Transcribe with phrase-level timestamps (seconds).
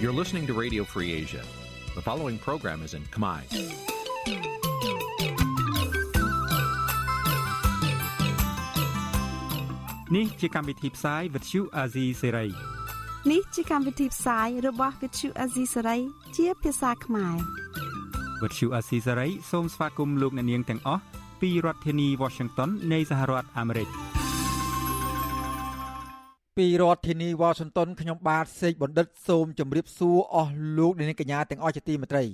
[0.00, 1.42] You're listening to Radio Free Asia.
[1.96, 3.40] The following program is in Khmer.
[10.16, 12.48] នេះជាកម្មវិធីផ្សាយ Vuthu Azizi Serai
[13.30, 16.00] នេះជាកម្មវិធីផ្សាយរបស់ Vuthu Azizi Serai
[16.36, 17.36] ជាភាសាខ្មែរ
[18.42, 21.02] Vuthu Azizi Serai សូមស្វាគមន៍លោកអ្នកនាងទាំងអស់
[21.40, 23.88] ពីរដ្ឋធានី Washington នៃសហរដ្ឋអាមេរិក
[26.58, 32.24] ពីរដ្ឋធានី Washington ខ្ញុំបាទសេកបណ្ឌិតសូមជម្រាបសួរអស់លោកអ្នកនាងកញ្ញាទាំងអស់ជាទីមេត្រី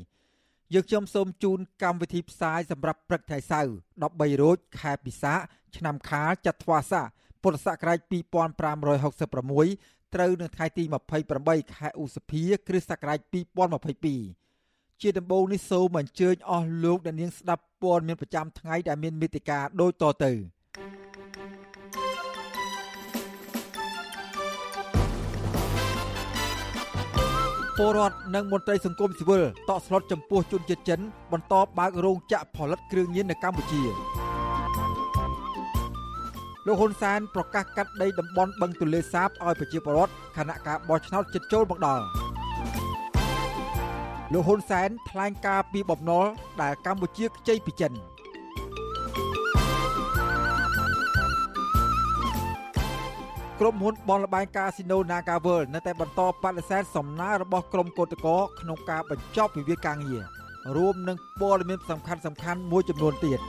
[0.75, 3.73] យើងខ្ញុំសូមជូនកម្មវិធីផ្សាយសម្រាប់ព្រឹកថ្ងៃសៅរ៍
[4.07, 5.35] 13រោចខែពិសា
[5.77, 7.07] ឆ្នាំខាលចត្វាស័ក
[7.43, 10.85] ពុទ្ធសករាជ2566ត្រូវនៅថ្ងៃទី
[11.31, 13.19] 28ខែឧសភាគ្រិស្តសករាជ
[14.31, 20.33] 2022ជាដំបូងនេះសូមអញ្ជើញអស់លោកអ្នកនាងស្ដាប់ព័ត៌មានប្រចាំថ្ងៃដែលមានមេត្តាដូចតទៅ
[27.79, 31.01] ពលរដ្ឋនិងមន្ត្រីសង្គមស៊ីវិលតក់ស្លុតចំពោះជនជាតិចិន
[31.33, 33.83] បន្តបើករោងចក្រផលិតគ្រឿងញៀននៅកម្ពុជា
[36.67, 42.05] លោកហ៊ុនសែនប្រកាសកាត់ដីតំបន់បឹងទន្លេសាបឲ្យប្រជាពលរដ្ឋខណៈការបោះឆ្នោតជិតចូលមកដល់
[44.33, 46.27] លោកហ៊ុនសែនថ្លែងការពីបំណុល
[46.63, 47.93] ដែលកម្ពុជាខ្ចីពីចិន
[53.61, 58.31] ក្រុមហ៊ុនបនលបែងកាស៊ីណូ Naga World នៅតែបន្តបដិសេធសំណើរបស់ក្រុមកោតក្រ
[58.61, 60.23] ក្នុងការបញ្ចប់វិវាទការងារ
[60.77, 63.41] រួមនឹងព័ត៌មានសំខាន់សំខាន់មួយចំនួនទៀត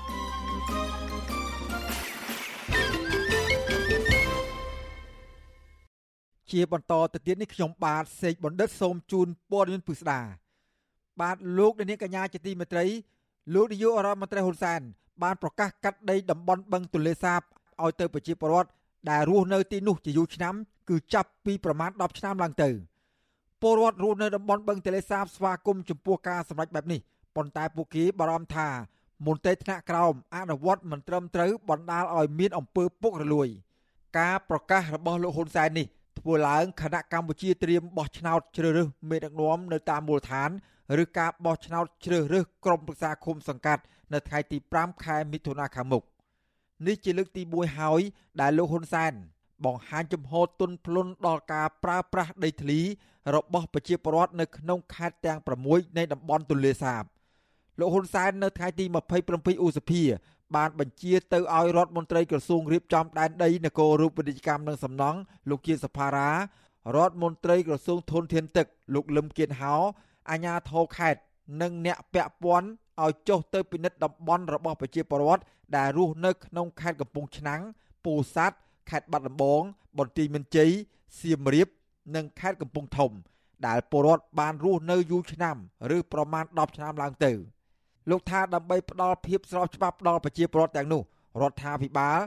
[6.51, 10.19] ជាបន្តទៅទៀតនេះខ្ញុំបាទសេកបណ្ឌិតសូមជូនព័ត៌មានពិស្ដា
[11.21, 12.85] បាទលោកនាងកញ្ញាជាទីមេត្រី
[13.53, 14.81] លោកនាយករដ្ឋមន្ត្រីហ៊ុនសែន
[15.23, 17.41] បានប្រកាសកាត់ដីតំបន់បឹងទន្លេសាប
[17.83, 18.69] ឲ្យទៅប្រជាពលរដ្ឋ
[19.09, 20.55] ដែលរស់នៅទីនោះជាយូរឆ្នាំ
[20.89, 22.69] គឺចាប់ពីប្រមាណ10ឆ្នាំឡើងទៅ
[23.61, 26.99] ពលរដ្ឋរស់នៅតំបន់បឹងទន្លេសាបស្វាគមន៍ចំពោះការសម្រេចបែបនេះ
[27.35, 28.67] ប៉ុន្តែពួកគេបារម្ភថា
[29.25, 33.47] មន្ត្រីថ្នាក់ក្រោមអនុវត្តមិនត្រឹមត្រូវបណ្ដាលឲ្យមានអំពើពុករលួយ
[34.19, 35.85] ការប្រកាសរបស់លោកហ៊ុនសែននេះ
[36.19, 40.49] ធ្វើឡើងគណៈកម្ពុជាត្រៀមបោះឆ្នោតជ្រើសរើសមេដឹកនាំនៅតាមមូលដ្ឋាន
[41.03, 46.03] ឬការបោះឆ្នោតជ្រើសរើសក្រុមប្រឹក្សាឃុំសង្កាត់នៅថ្ងៃទី5ខែមិថុនាខាងមុខ
[46.85, 48.01] នេះជាលើកទី1ហើយ
[48.41, 49.13] ដែលលោកហ៊ុនសែន
[49.65, 52.79] បង្ហាញចំហទុនភ្លុនដល់ការប្រើប្រាស់ដីធ្លី
[53.35, 57.03] របស់ប្រជាពលរដ្ឋនៅក្នុងខេត្តទាំង6នៃតំបន់ទន្លេសាប
[57.79, 58.85] លោកហ៊ុនសែននៅថ្ងៃទី
[59.25, 60.03] 27ឧសភា
[60.55, 65.19] បានបញ្ជាទៅឲ្យរដ្ឋមន្ត្រីក្រសួងរៀបចំដែនដីនគររូបវិទ្យកម្មនិងសំណង់
[65.49, 66.29] លោកជាសភារា
[66.95, 69.75] រដ្ឋមន្ត្រីក្រសួងធនធានទឹកលោកលឹមគៀនហោ
[70.29, 71.21] អាជ្ញាធរខេត្ត
[71.61, 72.69] និងអ្នកពាក់ព័ន្ធ
[73.03, 75.43] ឲ្យចុះទៅពិនិត្យតំបន់របស់ប្រជាពលរដ្ឋ
[75.77, 77.61] ដែលរស់នៅក្នុងខេត្តកំពង់ឆ្នាំង
[78.05, 78.57] ពោធិ៍សាត់
[78.89, 79.61] ខេត្តបាត់ដំបង
[79.99, 80.71] បន្ទាយមានជ័យ
[81.19, 81.67] សៀមរាប
[82.15, 83.11] និងខេត្តកំពង់ធំ
[83.67, 85.57] ដែលពលរដ្ឋបានរស់នៅយូរឆ្នាំ
[85.95, 87.31] ឬប្រមាណ10ឆ្នាំឡើងទៅ
[88.09, 91.01] លោកថាដើម្បីផ្ដល់ភាពស្របច្បាប់ដល់ប្រជាពលរដ្ឋទាំងនោះ
[91.41, 92.19] រដ្ឋាភិបាល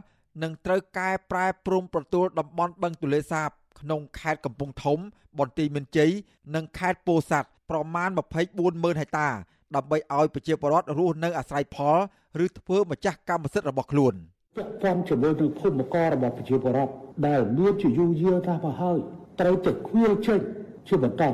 [0.42, 4.98] នឹងត្រូវកែប្រែព្រំប្រទល់តំបន់បឹងទន្លេសាបក្នុងខេត្តកំពង់ធំ
[5.38, 6.10] បន្ទាយមានជ័យ
[6.54, 8.08] និងខេត្តពោធិ៍សាត់ប្រមាណ
[8.54, 9.28] 240,000ហិកតា
[9.76, 11.98] ដើម្បីឲ្យប្រជាពលរដ្ឋរស់នៅអាស្រ័យផល
[12.44, 14.14] ឬធ្វើម្ចាស់កម្មសិទ្ធិរបស់ខ្លួន
[14.56, 16.92] ពាក់ព័ន្ធជាមួយនឹងភូមិកររបស់ប្រជាពលរដ្ឋ
[17.26, 18.98] ដែលមានជាយូរយារថាមកហើយ
[19.40, 20.40] ត្រូវតែខ្វៀលចេញ
[20.88, 21.24] ជាបន្ត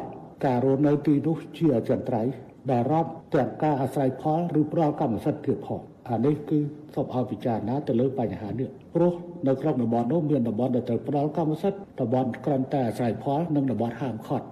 [0.45, 2.33] ការរស់នៅទីនោះជាអចិន្ត្រៃយ៍
[2.71, 5.81] ដែលរាប់ទាំងការអាស្រ័យផលឬផ្ដល់កម្មសិទ្ធិទៀតផង
[6.11, 6.59] អានេះគឺ
[6.95, 9.13] សូមឲ្យពិចារណាទៅលើបញ្ហានេះព្រោះ
[9.49, 14.47] នៅក្នុងតំបន់នោះមានតំបន់ដែលត្រូវផ្ដល់កម្មសិទ្ធិតំបន់ក្រំតែអាស្រ័យផលនិងតំបន់ហាមឃាត់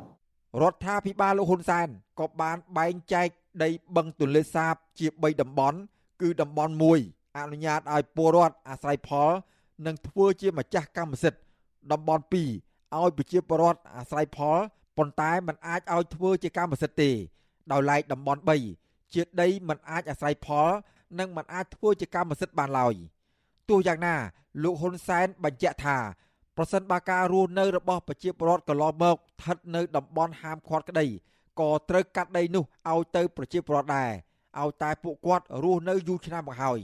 [0.62, 1.88] រដ្ឋាភិបាលលោកហ៊ុនសែន
[2.20, 3.28] ក៏បានបែងចែក
[3.62, 5.78] ដីបឹងទន្លេសាបជា3តំបន់
[6.22, 6.72] គឺតំបន់
[7.04, 9.30] 1អនុញ្ញាតឲ្យពលរដ្ឋអាស្រ័យផល
[9.86, 11.40] និងធ្វើជាម្ចាស់កម្មសិទ្ធិ
[11.92, 14.58] តំបន់2ឲ្យប្រជាពលរដ្ឋអាស្រ័យផល
[14.96, 17.10] ប៉ុន្តែមិនអាចឲ្យធ្វើជាកម្មសិទ្ធិទេ
[17.72, 18.40] ដោយឡែកតំបន់
[18.76, 20.68] 3ជាដីមិនអាចអាស្រ័យផល
[21.18, 22.94] និងមិនអាចធ្វើជាកម្មសិទ្ធិបានឡើយ
[23.68, 24.16] ទោះយ៉ាងណា
[24.62, 25.98] លោកហ៊ុនសែនបញ្ជាក់ថា
[26.56, 31.06] ប្រសិនបើការរស់នៅរបស់ប្រជាពលរដ្ឋកន្លងមកស្ថិតនៅតំបន់ហាមឃាត់ក្តី
[31.60, 34.10] ក៏ត្រូវកាត់ដីនោះឲ្យទៅប្រជាពលរដ្ឋដែរ
[34.60, 36.80] ឲ្យតែពួកគាត់រស់នៅយូរឆ្នាំមកហើយ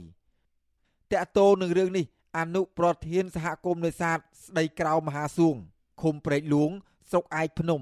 [1.11, 2.05] តកតោនឹងរឿងនេះ
[2.37, 5.55] អនុប្រធានសហគមន៍នេសាទស្ដីក្រៅមហាសួង
[6.01, 6.71] ឃុំព្រែកលួង
[7.09, 7.81] ស្រុកឯកភ្នំ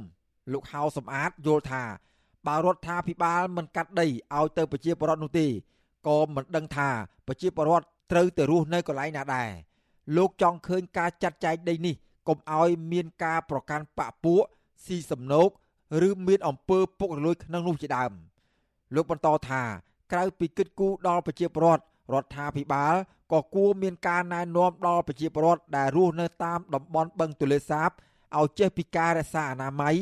[0.51, 1.84] លោកហៅសំអាតយល់ថា
[2.48, 5.48] បើរដ្ឋាភិបាលមិនកាត់ដីឲ្យទៅប្រជាពលរដ្ឋនោះទេ
[6.07, 6.90] ក៏មិនដឹងថា
[7.28, 9.50] ប្រជាពលរដ្ឋត្រូវទៅរស់នៅកន្លែងណាដែរ
[10.18, 11.95] លោកចង់ឃើញការចាត់ចែងដីនេះ
[12.28, 14.42] កុំឲ្យមានការប្រកាន់បពពួក
[14.86, 15.50] ស៊ីសំណោក
[16.07, 18.12] ឬមានអំពើពុករលួយក្នុងនោះជាដើម
[18.95, 19.63] លោកបន្តថា
[20.12, 22.95] ក្រៅពីគិតគូរដល់ប្រជាពលរដ្ឋរដ្ឋាភិបាល
[23.31, 27.89] ក៏គួរមានការណែនាំដល់ប្រជាពលរដ្ឋដែលរស់នៅតាមតំបន់បឹងទន្លេសាប
[28.38, 29.95] ឲ្យចេះពីការរក្សាអនាម័យ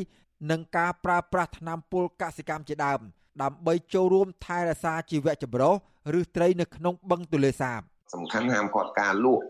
[0.52, 3.00] និងការប្រើប្រាស់ថ្នាំពុលកសិកម្មជាដើម
[3.42, 5.74] ដើម្បីចូលរួមថែរក្សាជីវៈចម្រុះ
[6.20, 7.82] ឬត្រីនៅក្នុងបឹងទន្លេសាប
[8.14, 9.44] សំខាន់ហាមគាត់ការលក់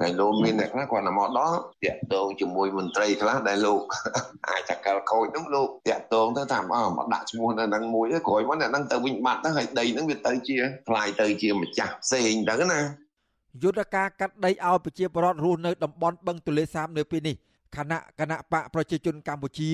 [0.00, 3.80] កែលោកមានអ្នកខ្លះគាត់មកដល់តាក់ទងជាមួយមន្ត្រីខ្លះដែលលោក
[4.48, 10.56] អាចចកលខូចនោះលោកតាក់ទងទៅតាមអស់មកដាក់ឈ្មោះនៅនឹងមួយក្រោយមកអ្នកនឹងទៅវិញបាត់ទៅហើយដីនឹងវាទៅជា
[10.88, 12.80] ខ្លាយទៅជាម្ចាស់ផ្សេងទៅណា
[13.62, 17.36] យុទ្ធការកាត់ដីឲ្យប្រជាពលរដ្ឋរស់នៅតំបន់បឹងទន្លេសាបនៅពេលនេះ
[17.76, 19.70] គណៈគណៈបកប្រជាជនកម្ពុជា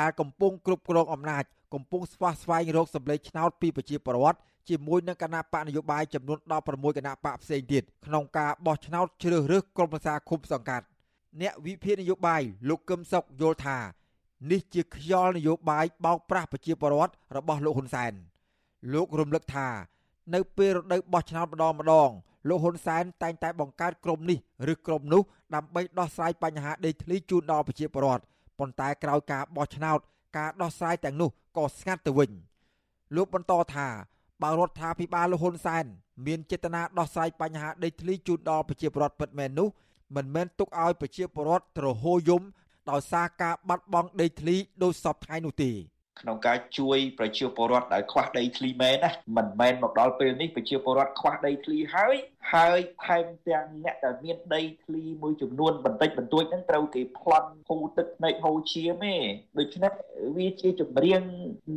[0.00, 1.44] ដែលកំពុងគ្រប់គ្រងអំណាច
[1.74, 4.38] កំពុងស្វះស្វែងរកសម្លេងឆ្នោតពីប្រជាពលរដ្ឋ
[4.68, 6.38] ជាមួយនឹងគណៈបកនយោបាយចំនួន
[6.68, 10.86] 16គណៈបកផ្សេងទៀតក្នុងការបោះឆ្នោតជ្រើសរើសក្រុមប្រឹក្សាឃុំសង្កាត់
[11.40, 13.78] អ្នកវិភាគនយោបាយលោកកឹមសុខយល់ថា
[14.50, 18.12] នេះជាខ្យល់នយោបាយបោកប្រាស់ប្រជាពលរដ្ឋរបស់លោកហ៊ុនសែន
[18.92, 19.68] លោករំលឹកថា
[20.34, 22.10] នៅពេលរដូវបោះឆ្នោតម្ដងម្ដង
[22.48, 24.38] លោកហ៊ុនសែនតែងតែបង្កើតក្រុមនេះ
[24.72, 25.22] ឬក្រុមនោះ
[25.54, 28.22] ដើម្បីដោះស្រាយបញ្ហាដីធ្លីជូនដល់ប្រជាពលរដ្ឋ
[28.58, 29.98] ប៉ុន្តែក្រោយការបោះឆ្នោត
[30.36, 32.30] ការដោះស្រាយទាំងនោះក៏ស្ងាត់ទៅវិញ
[33.16, 33.88] លោកបន្តថា
[34.44, 35.84] បើរដ្ឋាភិបាលលហ៊ុនសែន
[36.26, 39.68] មានចេតនាដោះស្រាយបញ្ហាដីធ្លីជូនដល់ប្រជាពលរដ្ឋពិតមែននោះ
[40.16, 42.42] មិនមែនទុកឲ្យប្រជាពលរដ្ឋទ្រហោយំ
[42.90, 45.70] ដោយសារការបាត់បង់ដីធ្លីដោយសពថ្ងៃនោះទេ
[46.20, 52.16] ក្នុងការជួយប្រជាពលរដ្ឋដែលខ្វះដីធ្លីមែនណាមិនមែនមកដល់ពេលនេះប្រជាពលរដ្ឋខ្វះដីធ្លីហើយ
[52.54, 59.16] ហើយថែមទាំងអ្នកដែលមានដីធ្លីមួយចំនួនបន្តិចបន្តួចហ្នឹងត្រូវគេប្លន់ហូរទឹកនៃហូរឈាមទេ
[59.58, 59.92] ដូច្នេះ
[60.36, 61.22] វាជាចម្រៀង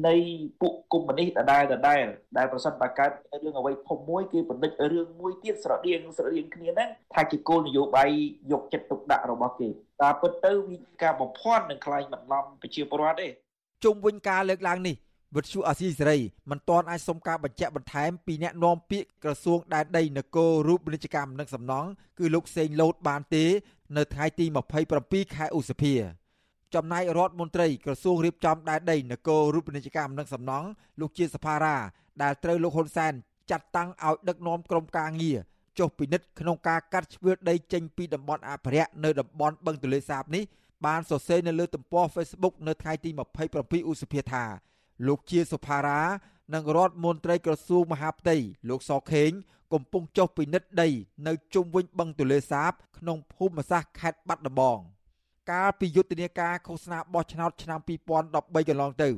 [0.07, 0.15] នៃ
[0.61, 2.03] ពួកកុម្មុយនីសដដែលដដែល
[2.37, 3.11] ដែលប្រសិនបើកើត
[3.43, 8.09] រឿងអ្វីធំមួយគេបណ្ឌិតរឿងមួយទៀតស្រដៀងស្រដៀងគ្នាហ្នឹងថាជាគោលនយោបាយ
[8.51, 9.69] យកចិត្តទុកដាក់របស់គេ
[10.01, 13.27] តែពិតទៅវាការបំភាន់នឹងខ្លាញ់បន្លំប្រជាពលរដ្ឋទេ
[13.83, 14.95] ជុំវិញការលើកឡើងនេះ
[15.35, 16.17] វិទ្យុអាស៊ីសេរី
[16.49, 21.89] មិនទាន់អាចសុំការបញ្ជាក់បន្ថែមពីអ្នកនាំពាក្យក្រសួងដែនដីនគររូបនីយកម្មនិងសំណង់
[22.19, 23.45] គឺលោកសេងលូតបានទេ
[23.97, 24.45] នៅថ្ងៃទី
[24.91, 25.93] 27ខែឧសភា
[26.75, 30.67] ចំណែករដ្ឋមន្ត្រីក្រសួងរៀបចំដែនដីនគររូបនីយកម្មនិងសំណង់
[30.99, 31.75] លោកជាសភារា
[32.21, 33.13] ដែលត្រូវលោកហ៊ុនសែន
[33.51, 35.37] ចាត់តាំងឲ្យដឹកនាំក្រុមការងារ
[35.79, 40.43] ចុះពិនិត្យក្នុងការកាត់ជ្រឿដីចេញពីតំបន់អភិរក្សនៅតំបន់បឹងទន្លេសាបនេះ
[40.85, 43.09] បានសរសេរនៅលើទំព័រ Facebook នៅថ្ងៃទី
[43.49, 44.43] 27ឧសភាថា
[45.07, 46.01] លោកជាសុផារ៉ា
[46.53, 48.35] និងរដ្ឋមន្ត្រីក្រសួងមហាផ្ទៃ
[48.69, 49.31] លោកសខេង
[49.73, 50.89] កំពុងចុះពិនិត្យដី
[51.27, 54.79] នៅជុំវិញបឹងទន្លេសាប ក្នុងភូមិសាស្ត្រខេត្តបាត់ដំបង
[55.51, 59.09] កាលពីយុទ្ធនាការឃោសនាបោះឆ្នោតឆ្នាំ2013កន្លងទៅ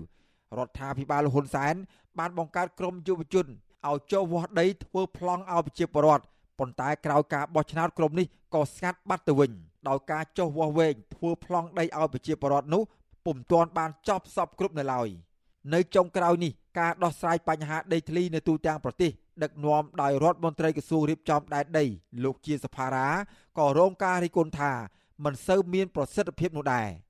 [0.57, 1.75] រដ្ឋាភិបាលហ៊ុនសែន
[2.19, 3.45] បានបង្កើតក្រុមយុវជន
[3.88, 6.23] ឲ្យចុះវាស់ដីធ្វើប្លង់ឲ្យប្រជាពលរដ្ឋ
[6.59, 9.51] ប៉ុន្តែក្រោយការបោះឆ្នោតក្រុមនេះក៏ស្ងាត់បាត់ទៅវិញ
[9.87, 12.83] ដោយការចុះវាស់វែងធ្វើប្លង់ដីឲ្យប្រជាពលរដ្ឋនោះ
[13.25, 15.07] ពុំទាន់បានចប់សពគ្រប់នៅឡើយ
[15.73, 19.11] នៅចុងក្រោយនេះការដោះស្រាយបញ្ហាដីធ្លីនៅទូទាំងប្រទេស
[19.43, 21.85] ដឹកនាំដោយរដ្ឋមន្ត្រីក្រសួងរៀបចំដែនដី
[22.23, 23.07] លោកជាសភារា
[23.59, 24.71] ក៏រងការរិះគន់ថា
[25.23, 26.87] មិនសូវមានប្រសិទ្ធភាពនោះដែរ។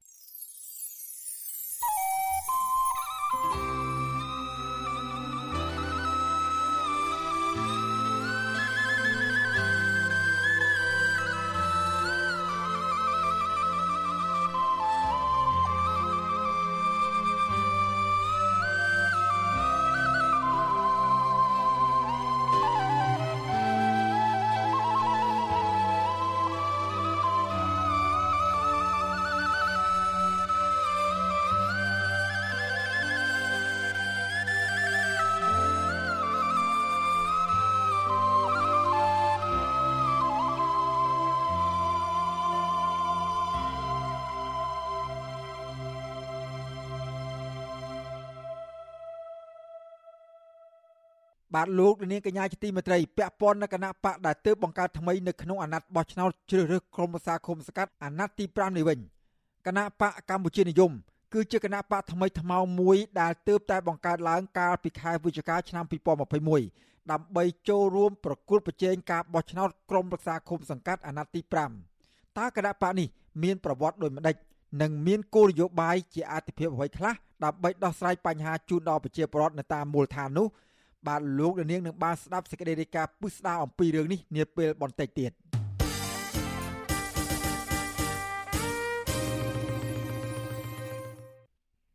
[51.60, 59.00] បាទលោកនាងកញ្ញាជាទីមេត្រីពាក់ព័ន្ធនឹងគណៈបកដែលទើបបង្កើតថ្មីនៅក្នុងអាណត្តិបោះឆ្នោតជ្រើសរើសក្រុមប្រឹក្សាឃុំសង្កាត់អាណត្តិទី5នេះវិញ
[59.68, 60.92] គណៈបកកម្ពុជានិយម
[61.34, 65.86] គឺជាគណៈបកថ្មីថ្មោងមួយដែលទើបតែបង្កើតឡើងកាលពីខែវិច្ឆិកាឆ្នាំ
[66.48, 71.42] 2021ដើម្បីចូលរួមប្រគល់ប្រជែងការបោះឆ្នោតក្រុមប្រឹក្សាឃុំសង្កាត់អាណត្តិទី
[71.90, 73.08] 5តើគណៈបកនេះ
[73.44, 74.36] មានប្រវត្តិដូចម្ដេច
[74.82, 77.14] និងមានគោលនយោបាយជាអាទិភាពអ្វីខ្លះ
[77.44, 80.48] ដើម្បីដោះស្រាយបញ្ហាជូនដល់ប្រជាពលរដ្ឋនៅតាមមូលដ្ឋាននោះ
[81.08, 85.32] បាទលោកនាងនឹងបានស្ដាប់សេចក្តីរាយការណ៍ពុស្ដាអំពីរឿងនេះនាពេលបន្តិចទៀត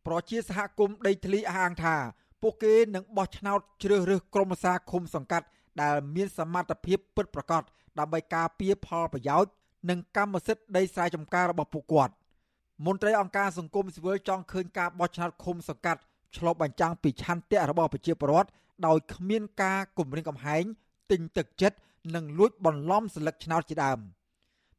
[0.06, 1.96] ប្រជាសហគមន៍ដីធ្លីអះអាងថា
[2.42, 5.46] ពួកគេនឹងបោះឆ្នោតជ្រើសរើសក្រុមប្រឹក្សាឃុំសង្កាត់
[5.82, 7.62] ដែលមានសមត្ថភាពពិតប្រាកដ
[7.98, 9.50] ដើម្បីការពារផលប្រយោជន៍
[9.90, 12.12] និងកម្មសិទ្ធិដីស្រែចម្ការរបស់ពួកគាត់
[12.86, 16.00] មន្ត្រីអង្គការសង្គមស៊ីវិលចង់ឃើញការបោះឆ្នោតឃុំសង្កាត់
[16.36, 18.48] ឆ្លុះបញ្ចាំងពីឆន្ទៈរបស់ប្រជាពលរដ្ឋ
[18.86, 20.64] ដោយគ្មានការគំរាមកំហែង
[21.10, 21.78] ទិញទឹកចិត្ត
[22.14, 23.98] និងលួចបន្លំស្លឹកឆ្នោតជាដើម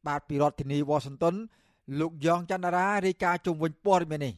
[0.06, 1.34] បាទពីរដ្ឋធានីវ៉ាស៊ីនតោន
[2.00, 4.34] លោកយ៉ងច័ន្ទរារាយការណ៍ជុំវិញព័ត៌មាននេះ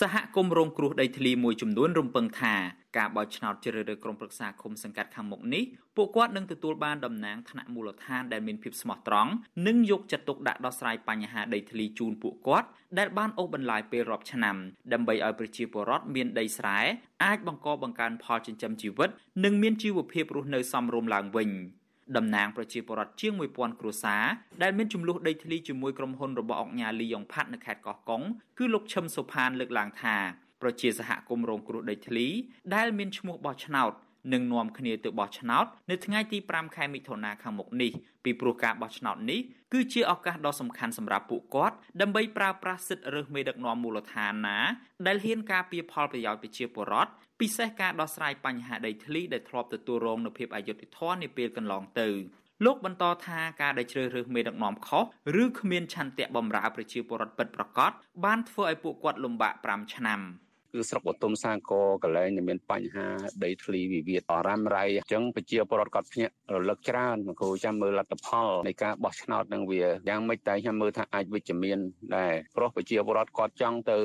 [0.00, 2.54] សហគមន៍រងគ្រោះដីធ្លីមួយចំនួនរំពឹងថា
[2.96, 5.64] ការបោះឆ្នោតជ្រើសរើសក្រុមប្រឹក្សាឃុំសង្កាត់ខាងមុខនេះ
[5.96, 9.30] ពួកគាត់នឹងទទួលបានតំណែងថ្នាក់មូលដ្ឋានដែលមានភាពស្មោះត្រង់
[9.66, 14.56] និងយកចិត្តទុកដាក់ដោះស្រាយបញ្ហាដីធ្លីជូនពួកគាត់ដែលបានអូសបន្លាយពេលរាប់ឆ្នាំ
[14.92, 16.78] ដើម្បីឲ្យប្រជាពលរដ្ឋមានដីស្រែ
[17.24, 19.10] អាចបង្កបង្កើនផលចិញ្ចឹមជីវិត
[19.44, 21.50] និងមានជីវភាពរស់នៅសមរម្យឡើងវិញ
[22.16, 24.24] តំណាងប្រជាពលរដ្ឋជាង1000គ្រួសារ
[24.62, 28.22] ដែលមានចំនួនដីធ្លីជាមួយក្រុមហ៊ុនរបស់អង្គការលីយ៉ុងផាត់នៅខេត្តកោះកុង
[28.58, 30.16] គឺលោកឈឹមសុផានលើកឡើងថា
[30.62, 32.26] ប្រជាសហគមន៍រងគ្រោះដីធ្លី
[32.74, 33.92] ដែលមានឈ្មោះបោះឆ្នោត
[34.32, 37.92] នឹងនាំគ្នាទៅបោះឆ្នោតនៅថ្ងៃទី5ខែមិថុនាខាងមុខនេះ
[38.24, 39.40] ពីព្រោះការបោះឆ្នោតនេះ
[39.72, 44.58] គឺជាឱកាសដ៏សំខាន់សម្រាប់ពួកគាត់ដើម្បីប្រើប្រាស់សិទ្ធិរើសមេដឹកនាំមូលដ្ឋានណា
[45.06, 52.08] ដែលហ៊ានការពារផលប្រយោជន៍ប្រជាពលរដ្ឋពិសេសការដោះស្រាយបញ្ហាដីធ្លីដែលធ្លាប់ទទួលរងនូវភាពអយុត្តិធម៌នាពេលកន្លងទៅ
[52.64, 55.04] លោកបន្តថាការដែលជ្រើសរើសមេដឹកនាំខុស
[55.42, 57.90] ឬគ្មានឆន្ទៈបម្រើប្រជាពលរដ្ឋពិតប្រាកដ
[58.24, 60.20] បានធ្វើឲ្យពួកគាត់លំបាក5ឆ្នាំ។
[60.72, 63.06] គឺស្រុកបតុមសាគរកន្លែងមានបញ្ហា
[63.44, 71.78] ដីធ្លីវិវាទអរ៉ាំរ៉ៃអញ្ចឹងប្រជាពលរដ្ឋគាត់ភ្ញាក់រលឹកច្រើនមកគ្រូចាំមើលលទ្ធផលនៃការបោះឆ្នោតនឹងវាយ៉ាងម៉េចតែខ្ញុំមើលថាអាចវិជ្ជមាន
[72.16, 73.98] ដែរព្រោះប្រជាពលរដ្ឋគាត់ចង់ទៅ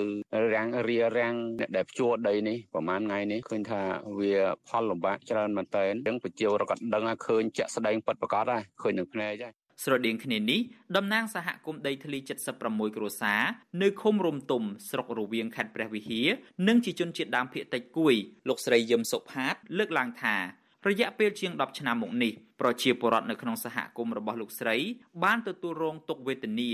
[0.53, 3.81] រាំងរៀបរាំងអ្នកដែលជួដីនេះប្រហែលថ្ងៃនេះឃើញថា
[4.19, 4.35] វា
[4.67, 10.59] ផលលំបាកច្រើនមែនតើអញ្ចឹងប្រជាពលរដ្ឋគាត់ដឹងថាឃើញជាក់ស្ដែងពិតប្រាកដហើយឃើញនឹងភ្នែកហើយ ស្រដៀងគ្នានេះ
[10.95, 12.17] តំណាងសហគមន៍ដីធ្លី
[12.57, 13.41] 76គ្រួសារ
[13.81, 16.27] នៅឃុំរំទុំស្រុករវៀងខេត្តព្រះវិហារ
[16.67, 18.15] និងជាជនជាតិដើមភាគតិចគួយ
[18.47, 20.35] លោកស្រីយឹមសុផាត លើកឡើងថា
[20.89, 24.77] រយៈពេលជាង10ឆ្នាំមកនេះប្រជាពលរដ្ឋនៅក្នុងសហគមន៍របស់លោកស្រី
[25.23, 26.71] បានទទួលរងទុក្ខវេទនា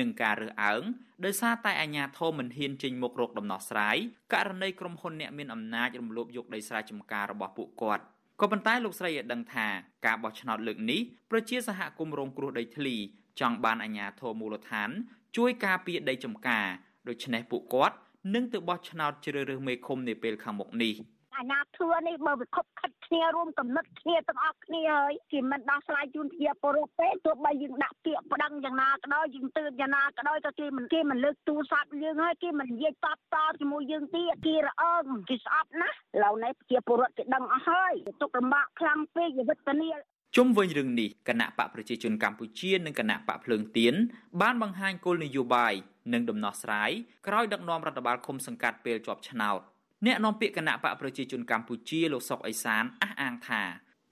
[0.00, 0.82] នឹងការរើសអើង
[1.24, 3.96] ដោយសារតែអាជ្ញាធរមិនហ៊ានចេញមុខរកដំណោះស្រាយ
[4.34, 8.04] ករណីក្រុមហ៊ុនអ្នកមានអំណាចរំលោភយកដីស្រែចម្ការរបស់ពួកគាត់។
[8.40, 9.66] ក៏ប៉ុន្តែលោកស្រីឲ្យដឹងថា
[10.06, 12.96] ការបោះឆ្នោតលើកនេះប្រជាសហគមន៍រងគ្រោះដីធ្លី
[13.40, 14.90] ចង់បានអាជ្ញាធរមូលដ្ឋាន
[15.36, 16.66] ជួយការពារដីចម្ការ
[17.08, 17.96] ដូច្នេះពួកគាត់
[18.34, 20.94] នឹងទៅបោះឆ្នោតជ្រើសរើសមេឃុំនាពេលខាងមុខនេះ។
[21.38, 37.92] អាញាធឿនេះបើវាខົບខិតគ្នារួមកំណត់គ្នាទាំងអស់គ្នាហើយគេមិនដោះស្រាយជូនជាពលរដ្ឋទេទោះបីយើងដាក់ពាក្យប្តឹងយ៉ាងណាក៏ដោយយើងទើបយ៉ាងណាក៏ដោយក៏គេមិនគេមិនលើកទូរស័ព្ទយើងហើយគេមិននិយាយតបតជាមួយយើងទៀតគេរអើងគេស្អប់ណាស់ឥឡូវនេះជាពលរដ្ឋគេដឹងអស់ហើយ
[38.22, 39.92] ទុកលំបាកខ្លាំងពេកវិទ្យានា
[40.36, 43.94] ជុំវិញរឿងនេះគណៈបកប្រជាជនកម្ពុជានិងគណៈបកភ្លើងទៀន
[44.42, 45.74] បានបង្ហាញគោលនយោបាយ
[46.12, 46.90] និងដំណោះស្រាយ
[47.26, 49.60] ក្រោយដឹកនាំរដ្ឋបាលឃុំសង្កាត់ពេលជាប់ឆ្នោត
[50.06, 53.62] អ្នកនាំពាក្យគណៈបកប្រជាជនកម្ពុជាលោកសុកអេសានអះអាងថា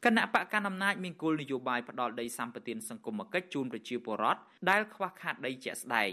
[0.05, 4.41] គណៈបកកណ្ដាលអំណាចមានគោលនយោបាយផ្ដាល់ដីសម្បត្តិសង្គមគិច្ចជូនប្រជាពលរដ្ឋ
[4.71, 6.13] ដែលខ្វះខាតដីជាក់ស្ដែង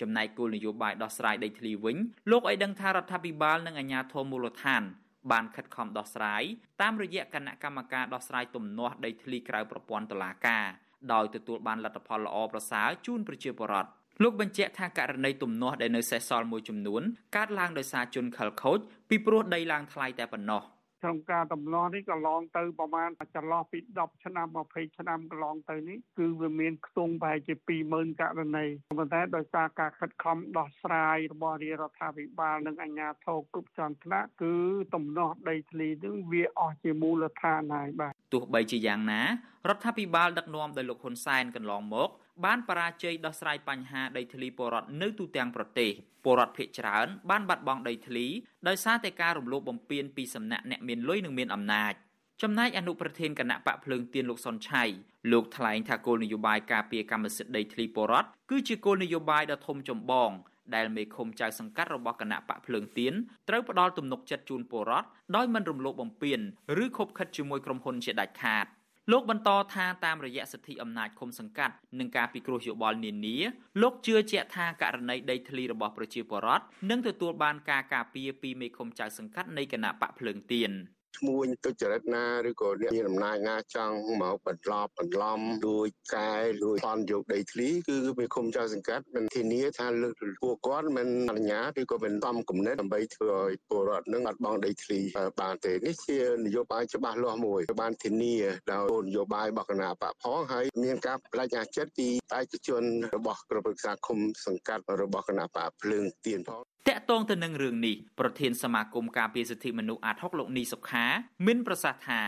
[0.00, 1.96] ចំណែកគោលនយោបាយដោះស្រាយដីធ្លីវិញ
[2.30, 4.82] លោកឲ្យដឹងថារដ្ឋាភិបាលនិងអាជ្ញាធរមូលដ្ឋាន
[5.30, 6.42] បានខិតខំដោះស្រាយ
[6.82, 10.66] តាមរយៈគណៈកម្មការដោះស្រាយទំនាស់ដីធ្លីក្រៅប្រព័ន្ធតុលាការ
[11.12, 13.90] ដោយទទួលបានលទ្ធផលល្អប្រសើរជូនប្រជាពលរដ្ឋ
[14.22, 17.02] លោកបញ្ជាក់ថាករណីទំនាស់ដែលនៅសេសសល់មួយចំនួន
[17.36, 18.78] កើតឡើងដោយសារជនខិលខូច
[19.08, 20.62] ពីព្រោះដីឡើងថ្លៃតែប៉ុណ្ណោះ
[21.02, 27.54] ក្នុងការតំឡងនេះក៏ឡងទៅប្រហែលចន្លោះពី10ឆ្នាំ20ឆ្នាំកន្លងទៅនេះគឺវាមានខ្ទង់ប្រហែលជា
[27.88, 28.66] 20000ករណី
[28.98, 34.54] ប៉ុន្តែដោយសារការខិតខំដោះស្រាយរបស់រាជរដ្ឋាភិបាលនិងអាជ្ញាធរគ្រប់ជាន់ថ្នាក់គឺ
[34.94, 39.22] ទំនាស់ដីធ្លីនឹងវាអស់ជាមូលដ្ឋានហើយបាទទោះបីជាយ៉ាងណា
[39.68, 42.10] រដ្ឋាភិបាលដឹកនាំដោយលោកហ៊ុនសែនកន្លងមក
[42.44, 45.90] បានបរាជ័យដោះស្រាយបញ្ហាដីធ្លីពលរដ្ឋនៅទូទាំងប្រទេស
[46.24, 48.26] ពលរដ្ឋភៀសច្រើនបានបាត់បង់ដីធ្លី
[48.68, 51.94] ដោយសារតែការរំលោភបំពានពីសំណាក់អ្នកមានលុយនិងមានអំណាច
[52.42, 54.84] ចំណែកអនុប្រធានគណៈបកភ្លើងទៀនលោកសុនឆៃ
[55.32, 60.30] លោកថ្លែងថាគោលនយោបាយការពារកម្មសិទ្ធិដីធ្លីពលរដ្ឋគឺជាគោលនយោបាយដ៏ធំចម្បង
[60.74, 63.12] ដែលមេឃុំចៅសង្កាត់របស់គណៈបកភ្លើងទៀន
[63.48, 66.40] ត្រូវផ្ដល់ទំនុកចិត្តជូនពលរដ្ឋដោយមិនរំលោភបំពាន
[66.84, 68.66] ឬខົບខិតជាមួយក្រុមហ៊ុនជាដាច់ខាត។
[69.10, 73.36] លោកបន្តថាតាមរយៈសិទ្ធិអំណាចឃុំសង្កាត់និងការពិគ្រោះយោបល់នានា
[73.82, 80.70] លោកជឿជាក់ថាករណីដីធ្លីរបស់ប្រជាពលរដ្ឋនឹងទទួលបានការការពារពីមេឃុំចៅសង្កាត់នៃគណៈបកភ្លើងទៀន
[81.16, 95.00] ឈ្មួញទុច្ចរិតណាឬក៏អ្នកមានអំណាចណាចង់មកបន្លប់បន្លំលួចកែលួចផន់យកដីធ្លីគឺវាគុំចៅសង្កាត់មិនធានាថាលើកពួកគាត់មិនអនុញ្ញាតឬក៏មិនតំគំនិតដើម្បីធ្វើឲ្យពលរដ្ឋនឹងបាត់បង់ដីធ្លី
[95.40, 98.36] បានទេនេះជានយោបាយច្បាស់លាស់មួយបានធានា
[98.72, 102.82] ដោយគោលនយោបាយរបស់គណៈបកផងហើយមានការបដិញ្ញាចិត្តពីឯកជន
[103.16, 111.04] របស់ក្រមប្រឹក្សាគុំសង្កាត់របស់គណៈបកភ្លើងទៀនផង តកតងទៅនឹងរឿងនេះប្រធានសមាគមការពារសិទ្ធិមនុស្សអាត6លោកនីសុខា
[111.46, 112.20] មានប្រសាសន៍ថា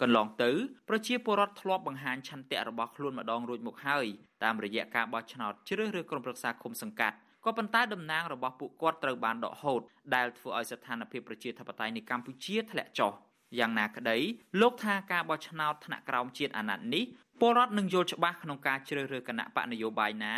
[0.00, 0.50] កន្លងទៅ
[0.88, 4.06] ប្រជាពលរដ្ឋធ្លាប់បង្ហាញឆន្ទៈរបស់ខ្លួនម្ដងរួចមកហើយ
[4.44, 9.80] តាមរយៈការបោះឆ្នោតជ្រើសរើសក្រុមប្រឹក្សាគុំសង្កាត់ក៏ប៉ុន្តែតំណាងរបស់ពួកគាត់ត្រូវបានដកហូត
[10.14, 13.12] ដែលធ្វើឲ្យស្ថានភាពប្រជាធិបតេយ្យនៅកម្ពុជាធ្លាក់ចុះ
[13.58, 14.18] យ៉ាងណាក្តី
[14.60, 17.04] លោកថាការបោះឆ្នោតថ្នាក់ក្រោមជាតិអាណត្តិនេះ
[17.40, 20.34] ពលរដ្ឋនឹងយល់ច្បាស់ក្នុងការជ្រើសរើសគណៈបកនយោបាយណា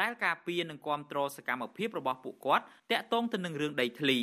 [0.00, 4.20] ដែលការពារនិងគ្រប់គ្រងសកម្មភាពរបស់ពួកគាត់តាក់ទងទៅនឹងរឿងដីធ្លី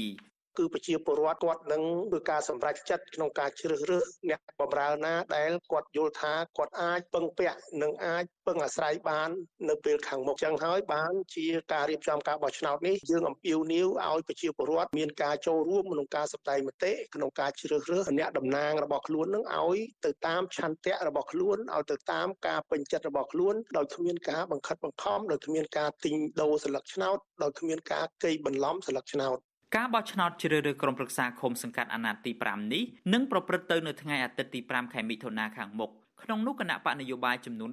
[0.60, 9.30] គឺប្រជាពលរដ្ឋគាត់នឹងធ្វើការសម្រេចចិត្តក្នុងការជ្រើសរើសអ្នកបម្រើណាដែលគាត់យល់ថាគាត់អាចពឹងពាក់និងអាចពឹងអាស្រ័យបាន
[9.70, 29.40] នៅពេលខាងមុខចឹងហើយបានជាការរៀបចំការបោះឆ្នោតនេះយើងអំពាវនាវឲ្យប្រជាពលរដ្ឋមានការចូលរួមក្នុងការសម្ដែងមតិក្នុងការជ្រើសរើសអ្នកតំណាងរបស់ខ្លួននឹងឲ្យទៅតាមឆន្ទៈរបស់ខ្លួនឲ្យទៅតាមការពេញចិត្តរបស់ខ្លួនដោយគ្មានការបង្ខិតបង្ខំដោយគ្មានការទិញដូរស្លឹកឆ្នោតដោយគ្មានការកេយបន្លំស្លឹកឆ្នោត
[29.76, 32.84] ការបោះឆ្នោតជ្រើសរើសក្រុមប្រឹក្សាឃុំសង្កាត់អាណត្តិទី5នេះ
[33.14, 35.90] នឹងប្រព្រឹត្តទៅនៅថ្ងៃអាទិត្យទី5ខែមិថុនាខាងមុខ
[36.24, 37.70] ក្នុងនោះគណៈបកនយោបាយចំនួន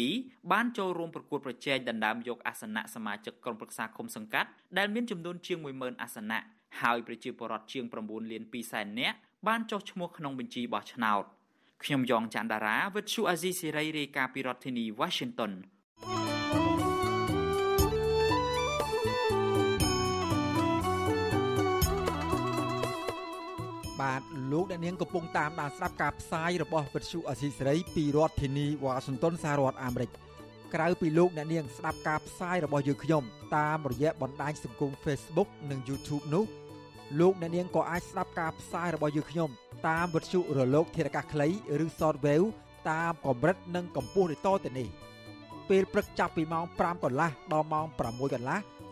[0.00, 6.40] 17បានចូលរួមប្រកួតប្រជែងដណ្ដើមយកអាសនៈសមាជិកក្រុមប្រឹក្សាឃុំសង្កាត់ដែលមានចំនួនជាង10000អាសនៈ
[6.80, 9.16] ហើយប្រជាពលរដ្ឋជាង9លាន2សែននាក់
[9.48, 11.24] បានចុះឈ្មោះក្នុងបញ្ជីបោះឆ្នោត
[11.84, 15.52] ខ្ញុំយ៉ងច័ន្ទដារាវិទ្យុអាស៊ីសេរីរាយការណ៍ពីរដ្ឋធានី Washington
[24.08, 24.22] បាទ
[24.52, 30.10] លោកអ្នកនាងកំពុងតាមដានស្ដាប់ការផ្សាយរបស់វិទ្យុអសីសេរីពីរដ្ឋធានីវ៉ាស៊ីនតោនសហរដ្ឋអាមេរិក
[30.74, 33.22] ក្រៅពីលោកអ្នកនាងស្ដាប់ការផ្សាយរបស់យើងខ្ញុំ
[33.56, 36.44] តាមរយៈបណ្ដាញសង្គម Facebook និង YouTube នោះ
[37.20, 39.50] លោកអ្នកនាងក៏អាចស្ដាប់ការផ្សាយរបស់យើងខ្ញុំ
[39.88, 41.48] តាមវិទ្យុរលកធារកាសខ្លី
[41.84, 42.46] ឬ Shortwave
[42.90, 44.88] តាមកម្រិតនិងកម្ពស់ដូចតទៅនេះ
[45.68, 48.58] ពេលព្រឹកចាប់ពីម៉ោង5កន្លះដល់ម៉ោង6កន្លះ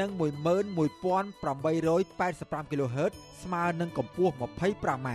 [0.00, 5.08] និង11885 kHz ស្មើនឹងកម្ពស់ 25m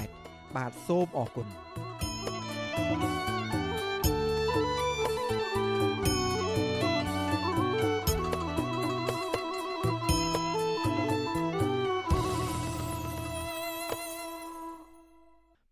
[0.55, 1.47] បាទសូមអរគុណ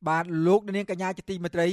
[0.07, 1.67] បាទលោកនាងកញ្ញាជាទីមេត្រី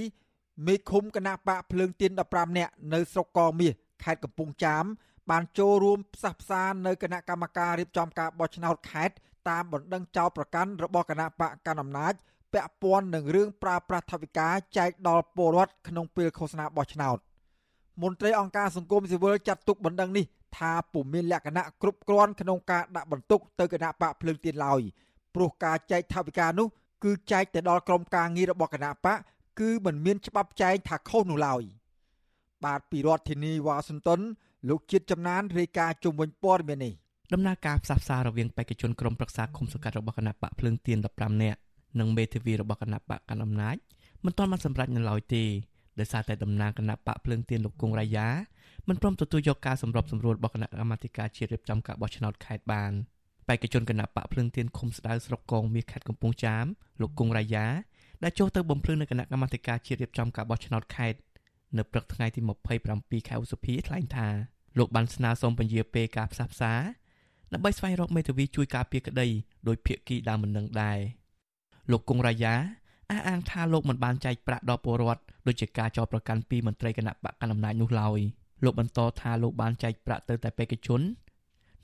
[0.67, 3.73] មេឃុំគណៈបកភ្លើងទៀន15នាក់នៅស្រុកកមាស
[4.05, 4.85] ខេត្តកំពង់ចាម
[5.31, 9.15] បានចូលរួមផ្សះផ្សានៅគណៈកម្មការរៀបចំការបោះឆ្នោតខេត្ត
[9.49, 12.15] តាមបណ្ដឹងចោលប្រកាន់របស់គណៈបកកណ្ដាលអំណាច
[12.53, 17.19] ពាក់ព័ន្ធនឹងរឿងប្រើប្រាស់ថវិកាចែកដល់ពលរដ្ឋក្នុងពេលឃោសនាបោះឆ្នោត
[18.03, 20.25] មន្ត្រីអង្គការសង្គមស៊ីវិលចាត់ទុកបណ្ដឹងនេះ
[20.57, 24.81] ថាពុំមានលក្ខណៈគ្រប់គ្រាន់ក្នុងការដាក់បន្ទុកទៅគណៈបកភ្លើងទៀនឡើយ
[25.35, 26.67] ព្រោះការចែកថវិកានោះ
[27.05, 29.19] គឺចែកទៅដល់ក្រុមការងាររបស់គណៈបក
[29.61, 31.63] គឺមិនមានច្បាប់ចែងថាខុសនោះឡើយ
[32.65, 34.21] បាទពីរដ្ឋធានីវ៉ាស៊ីនតោន
[34.69, 36.93] លោកជាតិចំណានរាយការណ៍ជុំវិញព័ត៌មាននេះ
[37.35, 41.59] ដំណើរការផ្សះផ្សារវាងបេក្ខជនក្រុមប្រឹក្សាគុំសង្កាត់របស់គណៈបកភ្លើងទៀន15នាក់
[41.99, 43.77] និងមេធាវីរបស់គណៈបកកណ្ដាលអំណាច
[44.25, 45.45] មិនទាន់បានសម្រេចនៅឡើយទេ
[45.99, 48.29] ដោយសារតែតំណាងគណៈបកភ្លើងទៀនលោកគង់រាយា
[48.89, 52.93] មិនព្រមទទួលយកការសម្របសម្រួលរបស់គណៈកម្មាធិការជាតិរៀបចំការបោះឆ្នោតខេត្តបាន
[53.49, 56.65] បេក្ខជនគណៈបកភ្លើងទៀនឃុំស្ដៅស្រុកកងមាសខេត្តកំពង់ចាម
[57.01, 57.67] លោកគង់រាយា
[58.23, 61.19] ដែលចូលទៅបំភ្លឺនៅគណៈកម្មាធិការជាតិរៀបចំការបោះឆ្នោតខេត្ត
[61.77, 62.41] នៅព្រឹកថ្ងៃទី
[62.85, 64.29] 27ខែឧសភាថ្លែងថា
[64.79, 66.73] លោកបានស្នើសុំពន្យាពេលការផ្សះផ្សា
[67.53, 69.29] ដើម្បីស្វែងរកមេធាវីជួយការពារក្តី
[69.69, 70.99] ដោយភាគីដើមមិននឹងដែរ
[71.91, 72.55] លោកគង់រាយា
[73.11, 78.21] អះអាងថាលោកមិនបានចែកប្រាក់ដល់ពលរដ្ឋដូចជាការចោទប្រកាន់ពីមន្ត្រីគណៈបកកណ្ដាលអំណាចនោះឡើយ
[78.65, 81.01] លោកបន្តថាលោកបានចែកប្រាក់ទៅតែបេក្ខជន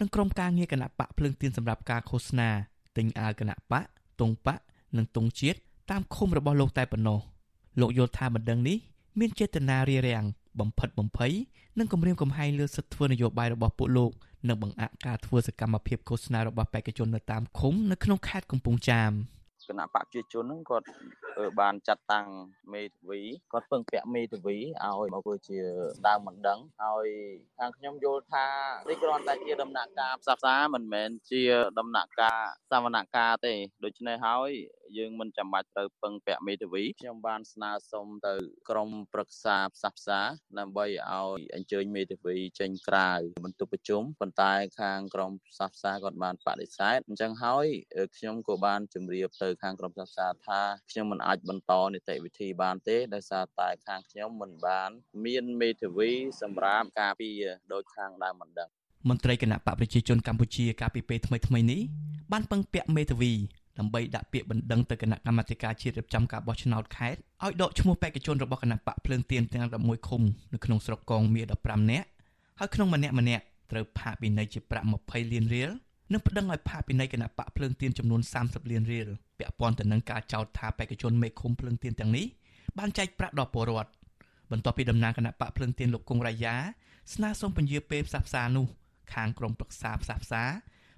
[0.01, 2.49] និងក្រុមការងារគណៈបកភ្លើងទៀនសម្រាប់ការឃោសនា
[2.97, 3.85] ទិញអាវគណៈបក
[4.21, 4.59] តុងបក
[4.97, 5.59] និងតុងជាតិ
[5.91, 7.21] តាមឃុំរបស់លោកតែប៉ុណ្ណោះ
[7.81, 8.79] លោកយល់ថាបណ្ដឹងនេះ
[9.19, 10.25] មានចេតនារារាំង
[10.61, 11.33] បំផិតបំភ័យ
[11.79, 14.11] និងគម្រាមកំហែងលើសិទ្ធិធ្វើនយោបាយរបស់ពួកលោក
[14.49, 19.13] និងបង្អាក់ការធ្វើសកម្មភាពឃោសនារបស់បេក្ខជននៅតាមឃុំនៅក្នុងខេត្តកំពង់ចាម។
[19.69, 20.87] គណៈបកប្រជាជនហ្នឹងគាត់
[21.61, 22.27] បានចាត់តាំង
[22.75, 23.21] មេធាវី
[23.53, 25.59] គាត់ពឹងពាក់មេធាវីឲ្យមកធ្វើជា
[26.07, 27.07] ដើមមិនដឹងហើយ
[27.59, 28.47] ខាងខ្ញុំយល់ថា
[28.89, 31.43] នេះគ្រាន់តែជាដំណាក់កាលផ្សះផ្សាមិនមែនជា
[31.79, 33.55] ដំណាក់កាលសវនកម្មទេ
[33.85, 34.51] ដូច្នេះហើយ
[34.99, 38.35] យើងមិនចាំបាច់ត្រូវពឹងពាក់មេធាវីខ្ញុំបានស្នើសុំទៅ
[38.71, 40.21] ក្រមប្រឹក្សាផ្សះផ្សា
[40.59, 43.11] ដើម្បីឲ្យអញ្ជើញមេធាវីចេញក្រៅ
[43.45, 47.67] បន្ទប់ប្រជុំប៉ុន្តែខាងក្រមផ្សះផ្សាគាត់បានបដិសេធអញ្ចឹងហើយ
[48.17, 54.91] ខ្ញុំក៏បានជម្រាបទៅខាងក្រុមប្រឹក្សាថាខ្ញុំមិនអាចបន្តនីតិវិធីបានទេដោយសារតែខាងខ្ញុំមិនបាន
[55.25, 56.11] មានមេធាវី
[56.43, 58.69] សម្រាប់ការពារដោយខាងដើមមិនដឹង
[59.09, 61.81] មន្ត្រីគណៈបកប្រជាជនកម្ពុជាកាលពីពេលថ្មីៗនេះ
[62.33, 63.33] បានពឹងពាក់មេធាវី
[63.79, 72.07] ដើម្បីដាក់ពាក្យបណ្ដឹងទៅគណៈកម្មាធិការជាតិរៀបចំការបោះឆ្នោតខេត្តឲ្យដកឈ្មោះបេក្ខជនរបស់គណៈបកភ្លើងទៀនទាំង11ឃុំនៅក្នុងស្រុកកងមាស15នាក់
[72.59, 75.71] ហើយក្នុងម្នាក់ម្នាក់ត្រូវផាកពិន័យជាប្រាក់20លានរៀល
[76.13, 82.27] និងប្តឹងឲ្យផាកពិន័យគណៈបកភ្លើងទៀនចំនួន30លានរៀលពាក់ព័ន្ធទៅនឹងការចោទថាបេក្ខជនមេឃុំភ្លើងទៀនទាំងនេះ
[82.79, 83.91] បានចែកប្រាក់ដល់ពលរដ្ឋ
[84.51, 86.55] បន្ទាប់ពីតំណាងគណៈបកភ្លើងទៀនលោកគង់រាយា
[87.15, 88.67] ស្នើសុំពន្យាពេលផ្សះផ្សានោះ
[89.15, 90.43] ខាងក្រមប្រឹក្សាផ្សះផ្សា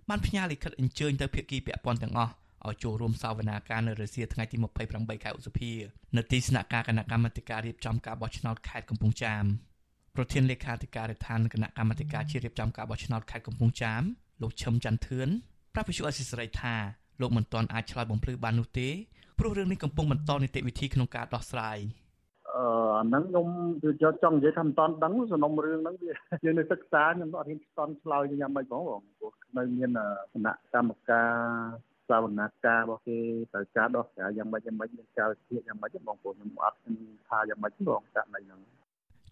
[0.09, 2.33] បានផ្ញើលិខិតអញ្ជើញទៅភាគីពាក់ព័ន្ធទាំងអស់
[2.69, 4.57] ឲ្យចូលរួមសវនាការនៅរសៀលថ្ងៃទី
[4.91, 5.73] 28ខែឧសភា
[6.17, 9.45] នៅទីស្នាក់ការគណៈកម្មាធិការរៀបចំការបោះឆ្នោតខេត្តកំពង់ចាម
[10.17, 14.03] ប្រធានលេខាធិការដ្ឋានគណៈកម្មាធិការជាតិរៀបចំការបោះឆ្នោតខេត្តកំពង់ចាម
[14.43, 15.29] លោកឈឹមច័ន្ទធឿន
[15.75, 16.75] ប្រាប់វិទ្យុអសិរ័យថា
[17.21, 18.89] លោកមិនទាន់អាចឆ្លើយបំភ្លឺបាននោះទេ
[19.39, 21.79] ព្រោះរឿងនេះកំពុងបន្តនីតិវិធីក្នុងការដោះស្រាយ
[22.57, 22.65] អឺ
[22.99, 23.47] អាហ្នឹងខ្ញុំ
[23.83, 26.13] គឺយកចង់និយាយថាមិនតាន់ដឹងសំណុំរឿងហ្នឹងវា
[26.45, 29.91] យើងនៅសិក្សាខ្ញុំអត់ហ៊ានស្ទាន់ឆ្លើយយ៉ាងម៉េចបងបងព្រោះនៅមាន
[30.33, 33.19] គណៈកម្មការ សាវនាការរបស់គេ
[33.53, 36.77] ត្រូវការដោះស្រាយយ៉ាងម៉េចយ៉ាងម៉េចមានការវិភាគយ៉ាងម៉េចបងប្អូនខ្ញុំអត់
[37.29, 38.61] ថាយ៉ាងម៉េចបងចាក់ណៃហ្នឹង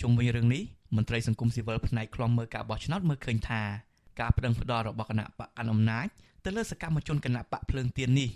[0.00, 0.62] ជុំវិញរឿងនេះ
[0.96, 3.62] មន្ត្រីសង្គមស៊ីវិលផ្នែកខ្លំមើលការបោះឆ្នោតមើលឃើញថា
[4.20, 6.06] ការប្តឹងផ្តល់របស់គណៈបកកណ្ដាលអំណាច
[6.44, 8.30] ទៅលើសកម្មជនគណៈបកភ្លើងទៀននេះ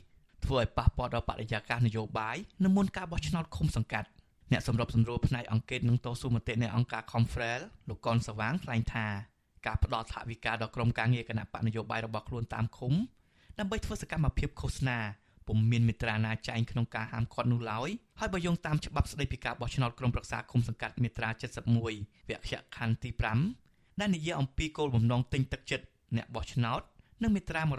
[0.45, 4.09] ធ្វើឲ្យប៉ះពាល់ដល់បរិយាកាសនយោបាយនៅមុនការបោះឆ្នោតឃុំសង្កាត់
[4.53, 9.07] អ្នកសម្របសម្រួលផ្នែកអង្គការនឹងតស៊ូមតិនៃអង្គការ Confrel លោកកនសវាងថ្លែងថា
[9.67, 12.93] ការផ្ដល់ថវិកាដល់ក្រុមការងារគណៈបកនយោបាយរបស់ខ្លួនតាមឃុំ
[13.59, 14.99] ដើម្បីធ្វើសកម្មភាពឃោសនា
[15.49, 17.89] ពុំមានមេត្រាណាចែងក្នុងការហាមឃាត់នោះឡើយ
[18.21, 21.29] ហើយបើយោងតាមច្បាប់ស្តីពីការបោះឆ្នោតក្រុមប្រឹក្សាឃុំសង្កាត់មាត្រា
[21.75, 21.89] 71វ
[22.37, 23.11] គ្គខណ្ឌទី
[23.55, 25.87] 5ដែលនិយាយអំពីគោលបំណងទិញទឹកចិត្ត
[26.17, 26.81] អ្នកបោះឆ្នោត
[27.23, 27.73] និងមាត្រា171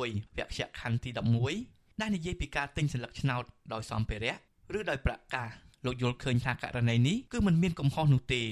[0.00, 0.02] វ
[0.44, 1.10] គ្គខណ្ឌទី
[1.56, 4.34] 11ដែលនិយាយពីការទិញសញ្ញាឆ្នោតដោយសម្ភារៈ
[4.78, 5.48] ឬដោយប្រកាស
[5.86, 8.42] លោកយល់ឃើញថាករណីនេះគឺមិនមានកំហុសនោះទេ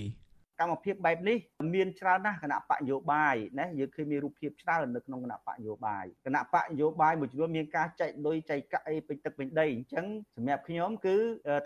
[0.62, 1.38] កម្មភាពបែបនេះ
[1.74, 11.16] មានច្រើនណាស់គណៈបកនយោបាយណាយើងឃើញមានរូបភាពច្រើននៅក្នុងគណៈបកនយោបាយគណៈបកនយោបាយមួយចំនួនមានការចែកលុយចែកកាក់អីពេញទឹកពេញដីអញ្ចឹងសម្រាប់ខ្ញុំគឺ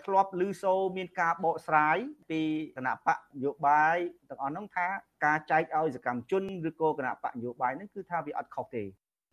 [0.05, 1.97] ធ្លាប់ឮសូរមានការបកស្រាយ
[2.29, 2.41] ពី
[2.77, 3.97] គណៈបកនយោបាយ
[4.29, 4.87] ទាំងអស់ហ្នឹងថា
[5.25, 8.83] ការចែកឲ្យសកម្មជនឬក៏គណៈបកនយោបាយហ្នឹងគឺថាវាអត់ខុសទេ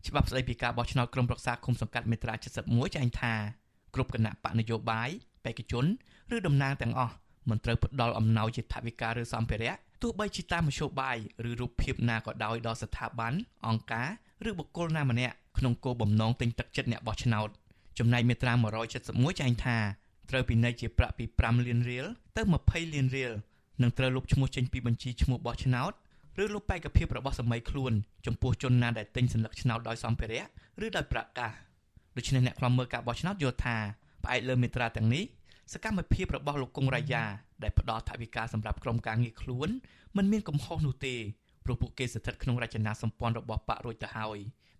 [0.07, 2.33] ច្បាប់ស្តីពីការបោះឆ្នោតក្រុមប្រឹក្សាគុំសង្កាត់មេត្រា
[2.65, 3.33] 71ចែងថា
[3.95, 5.09] គ្រប់គណៈបកនយោបាយ
[5.45, 5.85] បេក្ខជន
[6.35, 7.13] ឬតំណាងទាំងអស់
[7.49, 11.17] មិនត្រូវផ្ដល់អំណោយជាថវិកាឬសម្ភារៈទោះបីជាតាមមធ្យោបាយ
[11.49, 13.33] ឬរូបភាពណាក៏ដោយដល់ស្ថាប័ន
[13.67, 14.09] អង្គការ
[14.49, 17.49] ឬបុគ្គលណាម្នាក់ក្នុងគោលបំណងទិញទឹកចិត្តអ្នកបោះឆ្នោត
[17.99, 18.53] ចំណែកមាត្រា
[18.97, 19.77] 171ចែងថា
[20.29, 22.05] ត្រូវពិន័យជាប្រាក់ពី5លានរៀល
[22.37, 23.31] ទៅ20លានរៀល
[23.81, 25.91] និងត្រូវលុបឈ្មោះចេញពីបញ្ជីឈ្មោះបោះឆ្នោត
[26.43, 27.93] ឬលុបបេក្ខភាពរបស់សម័យខ្លួន
[28.25, 30.43] ចំពោះជនណាដែលទិញសញ្ញាឆ្នោតដោយសម្ភារៈ
[30.85, 31.51] ឬដោយប្រកាស
[32.17, 33.77] ដូច្នេះអ្នកខ្លំមើលការបោះឆ្នោតយល់ថា
[34.23, 35.23] ផ្អែកលើមេត្រាទាំងនេះ
[35.73, 37.23] សកម្មភាពរបស់លោកគង់រាយា
[37.63, 39.69] ដែលផ្ដល់ថវិកាសម្រាប់ក្រុមការងារខ្លួន
[40.17, 41.15] មិនមានកំហុសនោះទេ
[41.65, 44.39] ព្រោះពួកគេស្ថិតក្នុងរចនាសម្ព័ន្ធរបស់បករួចទៅហើយ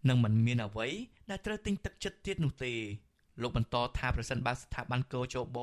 [0.09, 0.87] និងមិនមានអ្វី
[1.29, 2.73] ដែលត្រូវទិញទឹកចិត្តទៀតនោះទេ
[3.41, 5.57] លោកបន្តថាប្រសិនបើស្ថាប័នកោជប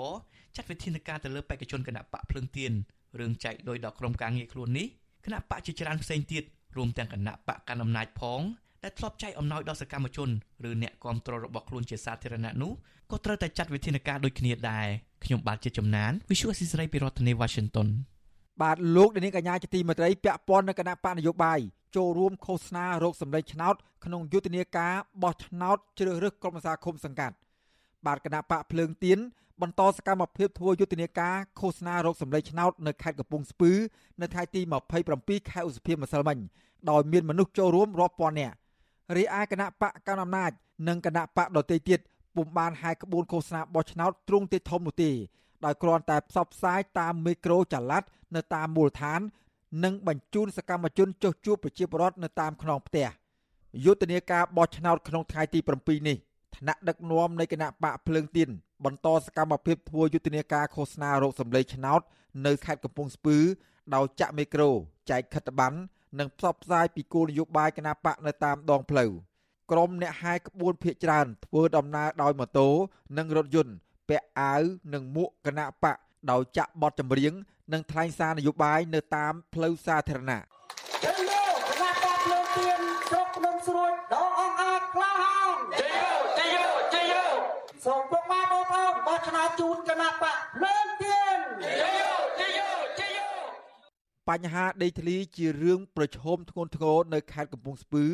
[0.57, 2.73] ចាត់វិធានការទៅលើបេក្ខជនគណៈបកភ្លើងទៀន
[3.21, 4.87] រឿងចែកលុយដល់ក្រុមការងារខ្លួននេះ
[5.25, 6.45] គណៈបកជាច្រើនផ្សេងទៀត
[6.77, 8.41] រួមទាំងគណៈបកកណ្ដាលអំណាចផង
[8.85, 10.29] ដែលធ្លាប់ចែកអំណោយដល់សកម្មជន
[10.69, 12.73] ឬអ្នកគាំទ្ររបស់ខ្លួនជាសាធារណៈនោះ
[13.11, 14.87] ក៏ត្រូវតែចាត់វិធានការដូចគ្នាដែរ
[15.25, 17.89] ខ្ញុំបាទជាចំណាន Visual Assisray ពីរដ្ឋធានី Washington
[18.63, 21.59] បាទលោកនាងកញ្ញាជាទីមេត្រីពាក់ព័ន្ធនឹងគណៈបកនយោបាយ
[21.97, 27.35] ចូលរួមឃោសនារោគសម្លេងឆ្នោតក្នុងយុទ្ធនាការបោះឆ្នោតជ្រើសរើសក្រុមប្រឹក្សាឃុំសង្កាត់
[28.07, 29.19] បាទគណៈបកភ្លើងទៀន
[29.63, 33.73] បន្តសកម្មភាពធ្វើយុទ្ធនាការឃោសនារោគសម្លេងឆ្នោតនៅខេត្តកំពង់ស្ពឺ
[34.21, 34.61] នៅថ្ងៃទី
[35.07, 36.39] 27ខែឧសភាម្សិលមិញ
[36.91, 38.55] ដោយមានមនុស្សចូលរួមរាប់ពាន់នាក់
[39.17, 40.51] រីឯគណៈបកកណ្ដាលអំណាច
[40.89, 42.01] និងគណៈបកដទៃទៀត
[42.37, 45.11] ពុំបានហាយក្បួនឃោសនាបោះឆ្នោតទ្រង់ទេធំនោះទេ
[45.65, 48.05] ដោយគ្រាន់តែផ្សព្វផ្សាយតាមមីក្រូចល័ត
[48.37, 49.21] នៅតាមមូលដ្ឋាន
[49.85, 53.09] និងបញ្ជូនសកម្មជនចុះជួបប្រជាពលរដ្ឋនៅតាមខ្នងផ្ទះ
[53.85, 56.17] យុទ្ធនាការបោះឆ្នោតក្នុងថ្ងៃទី7នេះ
[56.57, 58.49] ថ្នាក់ដឹកនាំនៃគណៈបកភ្លើងទៀន
[58.85, 62.01] បន្តសកម្មភាពធ្វើយុទ្ធនាការឃោសនារោគសម្លេងឆ្នោត
[62.47, 63.37] នៅខេត្តកំពង់ស្ពឺ
[63.95, 64.71] ដោយចាក់មីក្រូ
[65.11, 65.79] ចែកខិត្តប័ណ្ណ
[66.19, 69.11] និងផ្សព្វផ្សាយពីគោលនយោបាយគណៈបកនៅតាមដងផ្លូវ
[69.71, 72.69] ក្រុមអ្នកហែក្បួនភៀកច្រើនធ្វើដំណើរដោយម៉ូតូ
[73.19, 73.75] និងរថយន្ត
[74.09, 74.63] ពាក់អាវ
[74.95, 75.97] និងមួកគណៈបក
[76.31, 77.33] ដោយចាក់បទចម្រៀង
[77.73, 80.43] និងថ្លែងសារនយោបាយនៅតាមផ្លូវសាធារណៈ
[81.03, 87.25] ជ័យយោគណៈបកលើទៀនស្រុកភ្នំស្រួយដ៏អង្អាចក្លាហានជ័យយោជ័យយោជ័យយោ
[87.85, 92.71] សូមពុកម៉ែបងប្អូនបោះឆ្នោតជូនគណៈបកលើទៀនជ័យយោជ័យយោ
[93.01, 93.29] ជ័យយោ
[94.33, 98.05] បញ្ហាដីធ្លីជារឿងប្រឈមធ្ងន់ធ្ងរនៅខេត្តកំពង់ស្ពឺ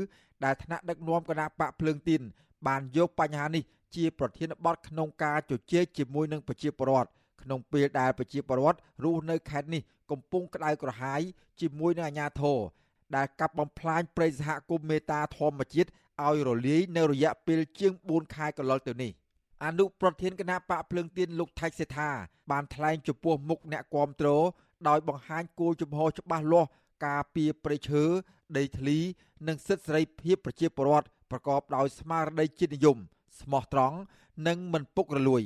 [0.45, 2.23] ដែលថ្នាក់ដឹកនាំគណៈបកភ្លើងទីន
[2.67, 3.63] បានយកបញ្ហានេះ
[3.97, 7.11] ជាប្រធានបទក្នុងការជជែកជាមួយនឹងប្រជាពលរដ្ឋ
[7.43, 11.21] ក្នុងពេលដែលប្រជាពលរដ្ឋរស់នៅខេត្តនេះកំពុងក្តៅក្រហាយ
[11.61, 12.59] ជាមួយនឹងអាជ្ញាធរ
[13.17, 15.89] ដែលកាប់បំផ្លាញព្រៃសហគមន៍មេតាធម្មជាតិ
[16.25, 19.13] ឲ្យរលាយនៅរយៈពេលជាង4ខែកន្លងទៅនេះ
[19.65, 22.09] អនុប្រធានគណៈបកភ្លើងទៀនលោកថៃសេថា
[22.51, 24.29] បានថ្លែងចំពោះមុខអ្នកគាំទ្រ
[24.89, 26.69] ដោយបង្ហាញគោលជំហរច្បាស់លាស់
[27.07, 28.05] ការពារព្រៃឈើ
[28.57, 28.99] ដីធ្លី
[29.49, 32.99] និងសិទ្ធិសេរីភាពប្រជាពលរដ្ឋប្រកបដោយស្មារតីជាតិនិយម
[33.41, 33.97] ស្មោះត្រង់
[34.47, 35.43] និងមិនពុករលួយ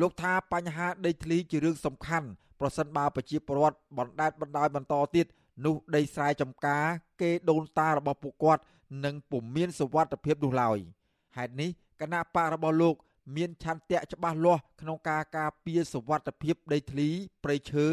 [0.00, 2.28] លោកថាបញ្ហាដីធ្លីជារឿងសំខាន់
[2.60, 5.26] ប្រសិនបើប្រជាពលរដ្ឋបណ្ដេតបណ្ដោយបន្តទៀត
[5.64, 6.84] នោះដីស្រែចម្ការ
[7.20, 8.62] គេដូនតារបស់ពួកគាត់
[9.04, 10.78] នឹងពុំមានសុវត្ថិភាពនោះឡើយ
[11.36, 12.94] ហេតុនេះគណៈបករបស់លោក
[13.36, 17.08] មានឆន្ទៈច្បាស់លាស់ក្នុងការការពារសវត្ថិភាពដីធ្លី
[17.44, 17.86] ព្រៃឈើ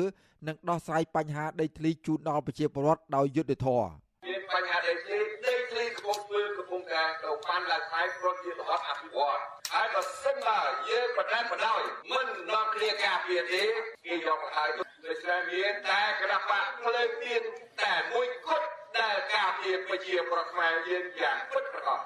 [0.47, 3.89] និងដោះស្រាយបញ្ហាដីធ្លីជូនដល់ប្រជាពលរដ្ឋដោយយុត្តិធម៌
[4.27, 9.39] មានបញ្ហាដីធ្លីដីធ្លីកំពុងធ្វើកំពុងការទៅបានឡើងថ្លៃព្រោះជារបបអភិវឌ្ឍ
[9.73, 13.63] ហើយបើសិនបើយើងបដែនបដោយមិននាំគ្នាការពារទេ
[14.05, 17.41] គេយកមកហើយដូច្នេះមានតែគណៈបកភ្លើងទៀន
[17.81, 21.99] តែមួយគត់ដែលការពារប្រជាប្រដ្ឋខ្មែរយើងយ៉ាងពិតប្រាកដ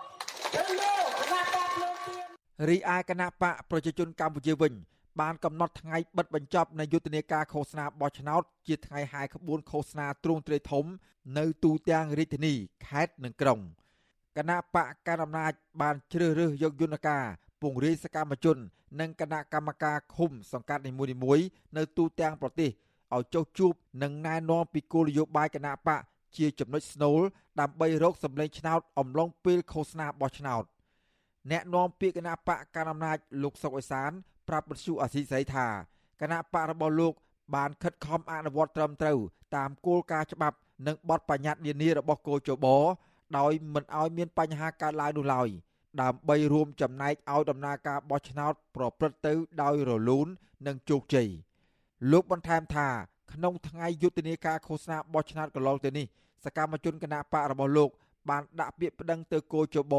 [0.71, 2.22] រី
[2.96, 4.74] ឯគណៈបកប្រជាជនកម្ពុជាវិញ
[5.22, 10.86] បានកំណត់ថ្ងៃបិទបញ្ចប់នៃយុទ្ធនាការឃោសនាបោះឆ្នោតជាថ្ងៃហាយក្បួនឃោសនាទ្រង់ទ្រាយធំ
[11.38, 12.54] នៅទូទាំងរាជធានី
[12.88, 13.60] ខេត្តនិងក្រុង
[14.38, 17.24] គណៈបកកណ្ដាលអំណាចបានជ្រើសរើសយកយន្តការ
[17.62, 18.58] ពង្រាយសកម្មជន
[19.00, 20.92] និងគណៈកម្មការឃុំសង្កាត់នី
[21.24, 21.46] មួយៗ
[21.78, 22.70] នៅទូទាំងប្រទេស
[23.16, 26.02] ឲ្យចុះជួបនិងណែនាំពីគោលនយោបាយគណៈបក
[26.38, 27.20] ជាចំណុចស្នូល
[27.60, 30.63] ដើម្បីរកសម្លេងឆ្នោតអំឡុងពេលឃោសនាបោះឆ្នោត
[31.51, 34.12] អ្នកនាំពាក្យគណៈបកកណ្ដាលអំណាចលោកសុកអេសាន
[34.47, 35.67] ប្រាប់បទសុអសីស្រីថា
[36.21, 37.13] គណៈបករបស់លោក
[37.56, 39.19] បានខិតខំអនុវត្តត្រឹមត្រូវ
[39.56, 42.67] តាមគោលការណ៍ច្បាប់និងបទបញ្ញត្តិនានារបស់គោចប
[43.38, 45.49] ដោយមិនឲ្យមានបញ្ហាកើតឡើងនោះឡើយ
[46.01, 50.27] ដើម្បីរួមចំណែកឲ្យដំណើរការបោះឆ្នោតប្រព្រឹត្តទៅដោយរលូន
[50.67, 51.29] និងជោគជ័យ
[52.12, 52.88] លោកបន្ថែមថា
[53.34, 56.06] ក្នុងថ្ងៃយុទ្ធនាការឃោសនាបោះឆ្នោតកន្លងទៅនេះ
[56.45, 57.89] សកម្មជនគណៈបករបស់លោក
[58.29, 59.95] បានដាក់ពាក្យប្តឹងទៅគោចប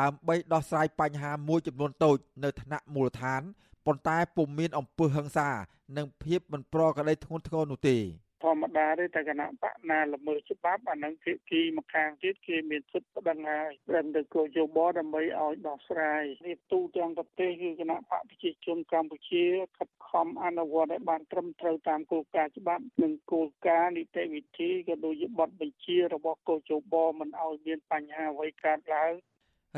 [0.00, 3.42] ដើម្បីដោះស្រាយបញ្ហាមួយចំនួនតូចនៅថ្នាក់មូលដ្ឋាន
[3.86, 5.50] ប៉ុន្តែពុំមានអំពើហិង្សា
[5.96, 7.98] និងភាពមិនប្រក្រតីធ្ងន់ធ្ងរនោះទេ
[8.42, 19.44] ធម្មតាទេតែគណៈបកណាល្មើសច្បាប់អានឹងភាគីម្ខាងទៀតគេមានសិទ្ធិប្តឹងហើយព្រមទៅគោយោបល់ដើម្បីឲ្យដោះស្រាយនេះទូទាំងប្រទេសគឺគណៈបកប្រជាជនកម្ពុជា
[19.78, 29.12] ខិតខំអនុវត្តឲ្យបានត្រឹមត្រូវតាមគោលការណ៍ច្បាប់និងគោលការណ៍នីតិវិធីក៏ដូចជាបទបញ្ជារបស់គោយោបល់មិនឲ្យមានបញ្ហាអ្វីកើតឡើង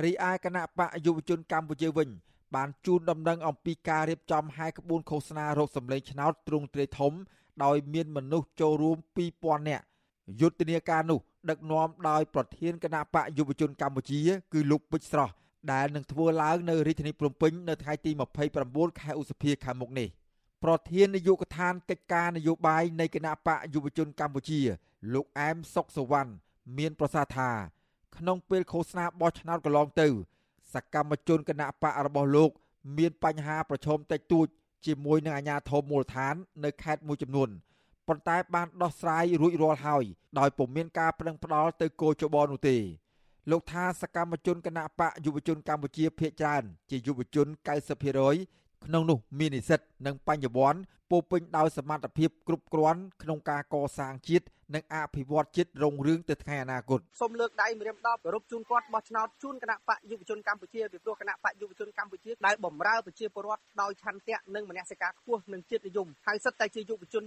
[0.03, 2.09] រីឯគណៈបកយុវជនកម្ពុជាវិញ
[2.55, 7.13] បានជូនដំណឹងអំពីការរៀបចំហែក្បួនឃោសនារោគសម្លេងឆ្នោតទ្រង់ទ្រាយធំ
[7.65, 8.97] ដោយមានមនុស្សចូលរួម
[9.33, 9.85] 2000នាក់
[10.41, 14.21] យុទ្ធនាការនោះដឹកនាំដោយប្រធានគណៈបកយុវជនកម្ពុជា
[14.53, 15.33] គឺលោកពេជ្រស្រស់
[15.73, 18.11] ដែលនឹងធ្វើឡើងនៅរាជធានីភ្នំពេញនៅថ្ងៃទី
[18.55, 20.09] 29ខែឧសភាខាងមុខនេះ
[20.65, 24.61] ប្រធាននាយកដ្ឋានកិច្ចការនយោបាយនៃគណៈបកយុវជនកម្ពុជា
[25.15, 26.33] លោកអែមសុកសវណ្ណ
[26.79, 27.51] មានប្រសាសន៍ថា
[28.19, 30.09] ក្នុងពេលឃោសនាបោះឆ្នោតកន្លងទៅ
[30.75, 32.51] សកម្មជនគណៈបករបស់លោក
[32.99, 34.47] មានបញ្ហាប្រឈមតិចតួច
[34.87, 37.49] ជាមួយនឹងអាជ្ញាធរមូលដ្ឋាន នៅខេត្តមួយចំនួន
[38.09, 40.05] ប៉ុន្តែបានដោះស្រាយរួចរាល់ហើយ
[40.39, 42.77] ដោយពុំមានការប្រឹងផ្ដាល់ទៅគោចបនោះទេ
[43.51, 47.47] លោកថាសកម្មជនគណៈបកយុវជនកម្ពុជាភៀកច្រើនជាយុវជន
[48.29, 54.45] 90% ក្នុងនោះមាននិស្សិតនិងបញ្ញវន្តពោពេញដោយសមត្ថភាពគ្រប់គ្រាន់ក្នុងការកសាងជាតិ
[54.75, 67.25] និងអភិវឌ្ឍជាតិរុងរឿងទៅថ្ងៃអនាគតសូមលើកដៃម្រាមដប់គោរពជូនគាត់បោះឆ្នោតជូនគណៈបកយុវជនកម្ពុជាពីព្រោះគណៈបកយុវជនកម្ពុជាដែលបំរើប្រជាពលរដ្ឋដោយឆន្ទៈនិងមនសិការខ្ពស់និងជាតិនិយមហើយសិតតែជាយុវជន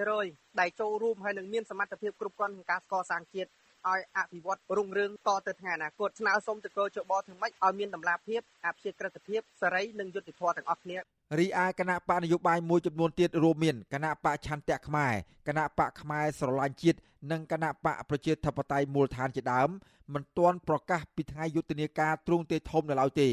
[0.00, 3.50] 90%ដែលចូលរួមហើយនឹងមានសមត្ថភាពគ្រប់គ្រាន់ក្នុងការកសាងជាតិ
[3.90, 10.98] ឲ្យអភិវឌ្ឍរុងរឿងតទៅថ្ងៃអនាគតស្នើសុំទៅកោជបធ្វើម៉េចឲ្យមានតម្លាភាពអភិជាក្រិតភាពសេរីនិងយុត្តិធម៌ទាំងអស់គ្នា
[11.38, 15.12] រីឯគណៈបកនយោបាយមួយចំនួនទៀតរួមមានគណៈបកឆន្ទៈខ្មែរ
[15.48, 16.98] គណៈបកខ្មែរស្រឡាញ់ជាតិ
[17.30, 19.68] និងគណៈបកប្រជាធិបតេយ្យមូលដ្ឋានជាដើម
[20.14, 23.28] មិនទាន់ប្រកាសពីថ្ងៃយុទ្ធនាការទ្រង់ទេធំនៅឡើយទេ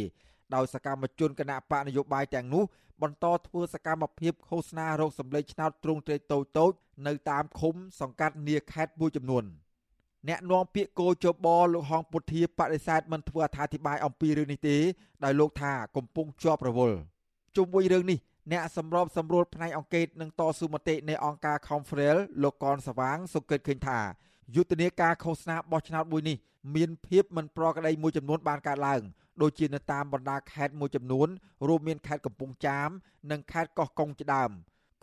[0.56, 2.64] ដោយសកម្មជនគណៈបកនយោបាយទាំងនោះ
[3.02, 6.72] បន្តធ្វើសកម្មភាពឃោសនារោគសម្លេងឆ្នោតទ្រង់ទ្រាយតូចតូច
[7.08, 9.46] នៅតាមឃុំសង្កាត់នាខេត្តមួយចំនួន។
[10.27, 14.77] អ្នកនាំពាក្យគោចបលោកហងពុធាបដិសេធមិនធ្វើអត្ថាធិប្បាយអំពីរឿងនេះទេ
[15.23, 16.97] ដោយលោកថាកំពុងជាប់រវល់
[17.55, 18.19] ជុំវិញរឿងនេះ
[18.51, 23.99] អ្នកសម្របសម្រួលផ្នែកអង្គការនិងតស៊ូមតិនៃអង្គការ Confrel លោកកនសវាងសុគិតឃើញថា
[24.55, 26.38] យុទ្ធនាការឃោសនាបោះឆ្នោតមួយនេះ
[26.75, 29.01] មានភាពមិនប្រក្រតីមួយចំនួនបានកើតឡើង
[29.41, 31.27] ដូចជានៅតាមបណ្ដាខេត្តមួយចំនួន
[31.67, 32.89] រួមមានខេត្តកំពង់ចាម
[33.32, 34.51] និងខេត្តកោះកុងជាដើម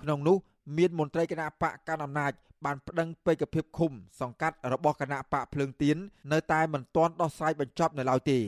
[0.03, 0.37] ក្នុងនោះ
[0.77, 2.33] មានមន្ត្រីគណៈបកកណ្ដាលអំណាច
[2.65, 5.97] បានប្តឹងពេកភាពឃុំ សង្កាត់របស់គណៈបកភ្លើងទៀន
[6.33, 8.39] នៅតែមិនទាន់ដោះស្រាយបញ្ចប់នៅឡើយទេ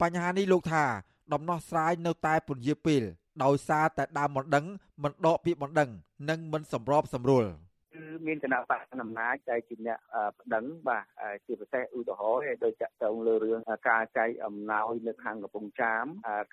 [0.00, 0.84] បញ្ហានេះលោកថា
[1.32, 3.02] ដំណោះស្រាយនៅតែពន្យាពេល
[3.44, 4.66] ដោយសារតែដើមមិនដឹង
[5.02, 5.90] មិនដកពាក្យមិនដឹង
[6.30, 7.44] និងមិនសម្របសម្រួល
[7.96, 9.98] លមានគណៈបកអំណាចដែលជាអ្នក
[10.40, 11.04] ប្តឹងបាទ
[11.46, 16.04] ជាពិសេសឧទាហរណ៍ដោយចាក់តងលើរឿងការចែកអំណោយនៅខាងកំពង់ចាម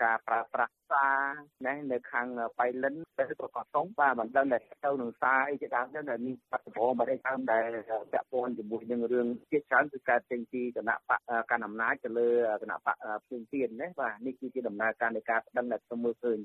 [0.04, 1.20] ការប្រើប្រាស់សារ
[1.66, 2.28] ណានៅខាង
[2.60, 7.64] បៃលិនទៅក៏កតុងបាទមិនដឹងតែទៅនឹងសារអីជាដើមទៅដែលមានបាត់ដំបងបាត់អីដើមដែល
[8.12, 11.20] ពាក់ព័ន្ធជាមួយនឹងរឿងជាច្រើនគឺកើតចេញពីគណៈបក
[11.52, 12.30] កាន់អំណាចទៅលើ
[12.62, 16.40] គណៈបកផ្សេងទៀតណាបាទនេះគឺជាដំណើរការនៃការប្តឹងដែលខ្ញុំមើលឃើញ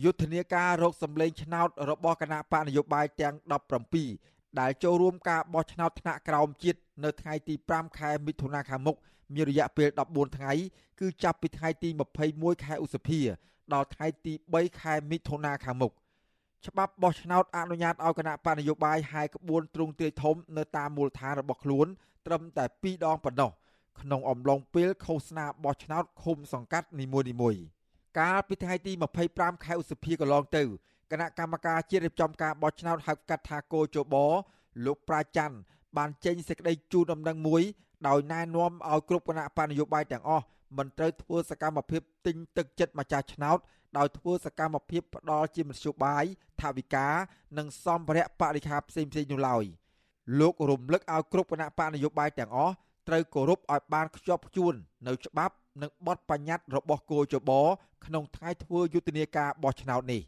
[0.00, 3.34] យុទ្ធនាការរកសម្លេងឆ្នោតរបស់គណៈបកនយោបាយទាំង
[3.98, 8.96] 17ដែលចូលរួមការបោះឆ្នោតថ្នាក់ក្រោមជាតិនៅថ្ងៃទី5ខែមិថុនាខាងមុខ
[9.34, 10.52] មានរយៈពេល14ថ្ងៃ
[11.00, 11.88] គឺចាប់ពីថ្ងៃទី
[12.26, 13.20] 21ខែឧសភា
[13.72, 15.92] ដល់ថ្ងៃទី3ខែមិថុនាខាងមុខ
[16.66, 21.86] ច្បាប់បោះឆ្នោតអនុញ្ញាតឲ្យគណៈបកនយោបាយហាយក្បួនទ្រង់ទ្រាយធំនៅតាមមូលដ្ឋានរបស់ខ្លួន
[22.26, 23.50] ត្រឹមតែ2ដងប៉ុណ្ណោះ
[24.00, 27.81] ក្នុងអំឡុងពេលឃោសនាបោះឆ្នោតឃុំសង្កាត់នីមួយៗ
[28.18, 28.92] កាលពីថ្ងៃទី
[29.28, 30.62] 25ខែឧសភាកន្លងទៅ
[31.10, 34.14] គណៈកម្មការជាតិរៀបចំការបោះឆ្នោតហៅកាត់ថាកោជប
[34.84, 35.56] លោកប្រាច័ន្ទ
[35.96, 37.62] បានចេញសេចក្តីជូនដំណឹងមួយ
[38.08, 40.44] ដោយណែនាំឲ្យគ្រប់គណៈបកនយោបាយទាំងអស់
[40.76, 43.58] មិនត្រូវធ្វើសកម្មភាពទិញទឹកចិត្តម្ចាស់ឆ្នោត
[43.98, 46.24] ដោយធ្វើសកម្មភាពផ្ដាល់ជាមធ្យោបាយ
[46.60, 47.14] ថាវិការ
[47.58, 49.64] និងសម្ភារៈបរិខាផ្សេងៗនោះឡើយ
[50.40, 52.74] លោករំលឹកឲ្យគ្រប់គណៈបកនយោបាយទាំងអស់
[53.08, 54.74] ត្រូវគោរពឲ្យបានខ្ជាប់ខ្ជួន
[55.06, 57.50] នៅច្បាប់និងបទបញ្ញត្តិរបស់គោចប
[58.06, 60.22] ក្នុងថ្ងៃធ្វើយុទ្ធនាការបោះឆ្នោតនេះ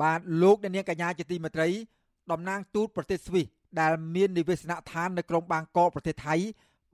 [0.00, 1.68] បាទលោកអ្នកនាងកញ្ញាជាទីមេត្រី
[2.32, 3.46] តំណាងទូតប្រទេសស្វីស
[3.80, 6.34] ដែលមាននិវេសនដ្ឋាននៅក្រុងបាងកកប្រទេសថៃ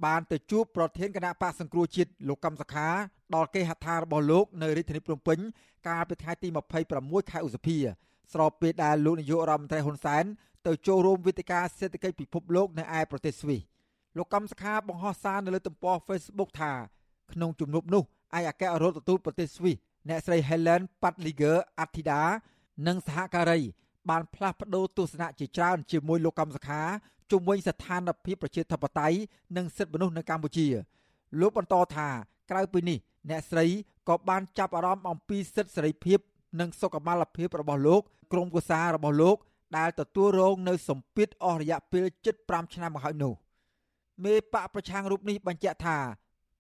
[0.05, 2.89] បានទៅជួបប្រធានគណៈបកសង្គ្រោះជាតិលោកកំសខា
[3.35, 5.39] ដល់គេហដ្ឋានរបស់លោកនៅរាជធានីភ្នំពេញ
[5.89, 6.49] កាលពីថ្ងៃទី
[6.91, 7.77] 26ខែឧសភា
[8.33, 10.25] ស្របពេលដែលលោកនាយករដ្ឋមន្ត្រីហ៊ុនសែន
[10.67, 13.61] ទៅចូលរួមវេទិកាសេដ្ឋកិច្ចពិភពលោកនៅឯប្រទេសស្វីស
[14.17, 16.73] លោកកំសខាបង្ហោះសារនៅលើទំព័រ Facebook ថា
[17.33, 18.03] ក្នុងជំនួបនោះ
[18.37, 19.77] ឯកអគ្គរដ្ឋទូតប្រទេសស្វីស
[20.09, 22.21] អ្នកស្រី Helen Patliger Attida
[22.87, 23.61] និងសហការី
[24.11, 26.83] បានផ្លាស់ប្តូរទស្សនៈជាច្រើនជាមួយលោកកំសខា
[27.31, 29.17] ជុំវិញស្ថានភាពប្រជាធិបតេយ្យ
[29.57, 30.67] និងសិទ្ធិមនុស្សនៅកម្ពុជា
[31.41, 32.09] លោកបន្តថា
[32.51, 32.99] ក្រៅពីនេះ
[33.31, 33.67] អ្នកស្រី
[34.09, 36.19] ក៏បានចាប់អារម្មណ៍អំពីសិទ្ធិសេរីភាព
[36.61, 39.37] និងសុខុមាលភាពរបស់លោកក្រុមគូសាររបស់លោក
[39.79, 42.05] ដែលទទួលរងនៅសម្ពាធអស់រយៈពេល
[42.41, 43.33] 75ឆ្នាំមកហើយនោះ
[44.25, 45.97] មេបកប្រឆាំងរូបនេះបញ្ជាក់ថា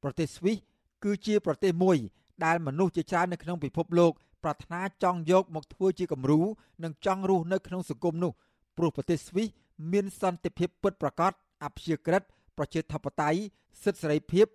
[0.03, 0.57] ប្រទេសស្វីស
[1.05, 1.97] គឺជាប្រទេសមួយ
[2.45, 4.13] ដែលមនុស្សជាច្រើននៅក្នុងពិភពលោក
[4.47, 6.41] ប្រាថ្នាចង់យកមកធ្វើជាគំរូ
[6.85, 8.33] និងចង់រស់នៅក្នុងសង្គមនោះ
[8.77, 9.49] ព្រោះប្រទេសស្វីស
[9.93, 11.33] មានសន្តិភាពពិតប្រាកដ
[11.65, 12.23] អព្យាក្រឹត
[12.59, 13.39] ប្រជាធិបតេយ្យ
[13.83, 14.47] សិទ្ធិសេរីភាព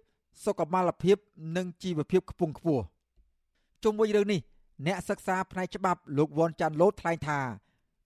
[0.44, 1.18] សុខុមាលភាព
[1.58, 2.84] និងជីវភាពខ្ពង់ខ្ពស់
[3.84, 4.42] ជុំវិញរឿងនេះ
[4.88, 7.40] អ្នកសិក្សាផ្នែកច្បាប់លោកវ៉ាន់ចាន់ឡូតថ្លែងថា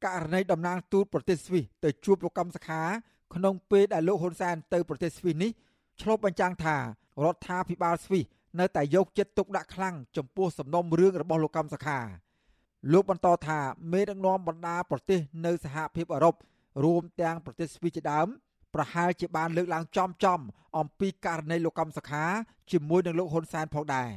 [0.06, 2.82] ករណីតំណាងទូតប្រទេសស្វីសទៅជួបលោកកំសខា
[3.36, 5.52] ក្នុងពេលដែលលោកហ៊ុនសែនទៅប្រទេសស្វីសនេះ
[6.02, 6.82] ឆ្លុះបញ្ចាំងថារ
[7.34, 8.26] ដ្ឋាភិបាលស្វីស
[8.60, 12.00] នៅតែយកចិត្តទុកដាក់ខ្លាំងចំពោះសំណុំរឿងរបស់លោកកំសខា
[12.94, 13.60] លោកបន្តថា
[13.92, 16.36] មេដឹកនាំបណ្ដាប្រទេសនៅសហភាពអឺរ៉ុប
[16.84, 18.28] រួមទាំងប្រទេសស្វីសជាដើម
[18.74, 20.40] ប្រហែលជាបានលើកឡើងចំចំ
[20.78, 22.24] អំពីករណីលោកកំសខា
[22.72, 24.10] ជាមួយនឹងលោកហ៊ុនសែនផងដែរ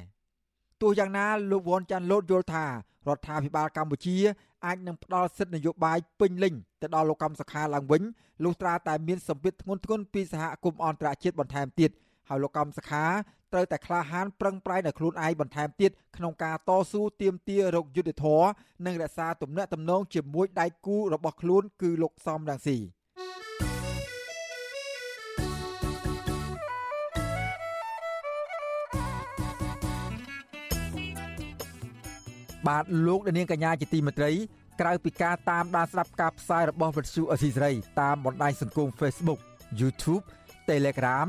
[0.81, 2.71] ទោះយ៉ាងណាលោកវ៉ាន់ចាន់លូតយល់ថារ
[3.17, 4.17] ដ្ឋាភិបាលកម្ពុជា
[4.67, 8.03] អាចនឹងផ្ដល់សិទ្ធិនយោបាយពេញលេញទៅដល់លោកកំសខាឡើងវិញ
[8.45, 11.91] លុះត្រាតែមានសម្ពាធធ្ងន់ធ្ងរពីសហគមន៍អន្តរជាតិបន្ថែមទៀត
[12.29, 13.05] ហើយលោកកំសខា
[13.53, 18.49] ត្រូវតែក្លាហានប្រឹងប្រែងដល់ខ្លួនឯងបន្ថែមទៀតក្នុងការតស៊ូទាមទាររកយុត្តិធម៌
[18.87, 22.79] និងរក្សាទំនាក់ទំនងជាមួយដៃគូរបស់ខ្លួនគឺលោកសំរងស៊ី
[32.67, 34.33] បាទលោកនាងកញ្ញាជាទីមេត្រី
[34.81, 39.41] ក្រៅពីការតាមដានស្ដាប់ការផ្សាយរបស់វិទ្យុអស៊ីសេរីតាមបណ្ដាញសង្គម Facebook
[39.81, 40.23] YouTube
[40.71, 41.29] Telegram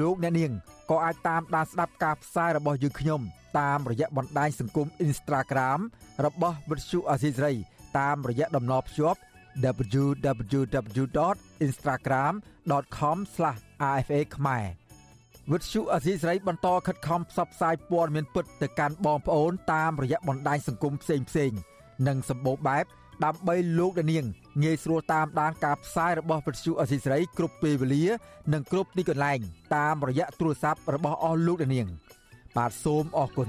[0.00, 0.52] លោកអ្នកនាង
[0.90, 3.20] ក៏អាចតាមដានស្ដាប់ការផ្សាយរបស់យើងខ្ញុំ
[3.60, 5.80] តាមរយៈបណ្ដាញសង្គម Instagram
[6.24, 7.54] របស់ Vuthu Azizi
[7.98, 9.18] តាមរយៈតំណភ្ជាប់
[10.02, 11.24] www
[11.66, 14.64] instagram.com/rfa ខ្មែរ
[15.52, 21.16] វិទ្យុអសីសេរីបន្តខិតខំផ្សព្វផ្សាយព័ត៌មានពិតទៅកាន់បងប្អូនតាមរយៈបណ្ដាញសង្គមផ្សេ
[21.50, 21.58] ងៗ
[22.06, 22.84] និងសម្បូរបែប
[23.24, 24.24] ដើម្បីលោកនាង
[24.62, 28.04] ងាយស្រួលតាមដានការផ្សាយរបស់វិទ្យុអសីសេរីគ្រប់ពេលវេលា
[28.52, 29.38] និងគ្រប់ទីកន្លែង
[29.76, 31.86] តាមរយៈទូរស័ព្ទរបស់អស់លោកនាង
[32.56, 33.48] បាទសូមអរគុណ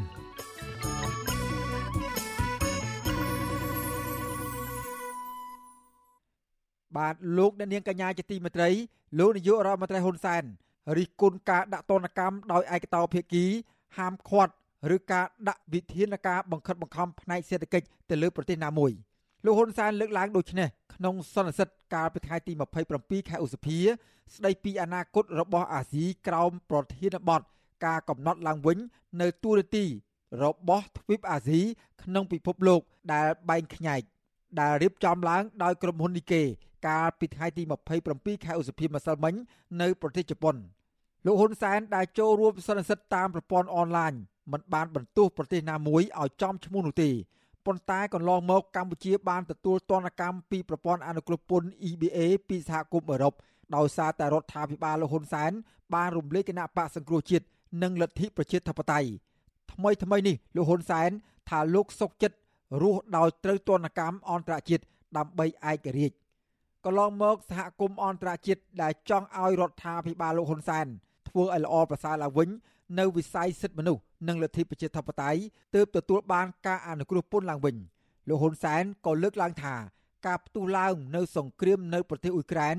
[6.97, 8.69] បាទលោកអ្នកនាងកញ្ញាជាទីមេត្រី
[9.19, 10.43] លោកនាយករដ្ឋមន្ត្រីហ៊ុនសែន
[10.97, 13.45] រិះគន់ការដាក់ទណ្ឌកម្មដោយឯកតោភាគី
[13.97, 14.53] ហាមឃាត់
[14.95, 18.91] ឬការដាក់វិធានការបង្ខិតបង្ខំផ្នែកសេដ្ឋកិច្ចទៅលើប្រទេសណាមួយ
[19.45, 22.53] លោកហ៊ុនសែនលើកឡើងដូចនេះក្នុងសន្និសីទកាលពីថ្ងៃទី
[22.91, 23.77] 27ខែឧសភា
[24.35, 27.41] ស្ដីពីអនាគតរបស់អាស៊ីក្រោមប្រធានបទ
[27.85, 28.77] ការកំណត់ឡើងវិញ
[29.21, 29.85] នៅទូរទី
[30.43, 31.61] របស់ទ្វីបអាស៊ី
[32.03, 32.81] ក្នុងពិភពលោក
[33.13, 34.01] ដែលបែងខ្ញែក
[34.59, 36.43] ដែលរៀបចំឡើងដោយក្រុមហ៊ុននីកេ
[36.87, 37.63] កាលពីថ្ងៃទី
[38.03, 39.33] 27ខែឧសភាម្សិលមិញ
[39.81, 40.55] នៅប្រទេសជប៉ុន
[41.25, 44.13] លោកហ៊ុនសែនដែលចូលរួមសន្និសីទតាមប្រព័ន្ធអនឡាញ
[44.51, 47.09] មិនបានបន្ទោសប្រទេសណាមួយឲ្យចំឈ្មោះនោះទេ
[47.65, 53.33] ប៉ុន្តែកន្លងមកកម្ពុជាបានទទួលទណ្ឌកម្មពីប្រព័ន្ធអនុគ្រោះពន្ធ EBA ពីសហគមន៍អឺរ៉ុប
[53.75, 55.51] ដោយសារតែរដ្ឋាភិបាលលោកហ៊ុនសែន
[55.95, 57.45] បានរំលាយគណៈបកសង្គ្រោះជាតិ
[57.83, 59.09] និងលទ្ធិប្រជាធិបតេយ្យ
[59.73, 61.09] ថ្មីថ្មីនេះលោកហ៊ុនសែន
[61.49, 62.37] ថាលោកសុកចិត្ត
[62.81, 64.83] រស់ដោយត្រូវទណ្ឌកម្មអន្តរជាតិ
[65.17, 66.15] ដើម្បីឯករាជ្យ
[66.85, 70.85] កន្លងមកសហគមន៍អន្តរជាតិដែលចង់ឲ្យរដ្ឋាភិបាលលោកហ៊ុនសែន
[71.29, 72.49] ធ្វើឲ្យល្អប្រសើរឡើងវិញ
[72.99, 75.39] នៅវិស័យសិទ្ធិមនុស្សនិងលទ្ធិប្រជាធិបតេយ្យ
[75.75, 77.75] ទើបទទួលបានការអនុគ្រោះពន្ធឡើងវិញ
[78.27, 79.75] លោកហ៊ុនសែនក៏លើកឡើងថា
[80.27, 82.75] ការផ្ទុះឡើងនៅសង្គ្រាមនៅប្រទេសអ៊ុយក្រែន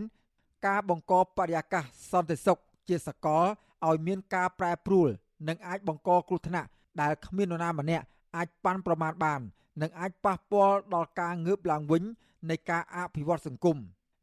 [0.66, 3.44] ការបង្កបរិយាកាសសន្តិសុខជាសកល
[3.86, 5.08] ឲ្យមានការប្រែប្រួល
[5.48, 6.68] និងអាចបង្កគ្រោះថ្នាក់
[7.00, 8.04] ដែលគ្មាននរណាម្នាក់
[8.36, 9.40] អាចប៉ាន់ប្រមាណបាន
[9.82, 12.02] និងអាចប៉ះពាល់ដល់ការងើបឡើងវិញ
[12.50, 13.76] នៃការអភិវឌ្ឍសង្គម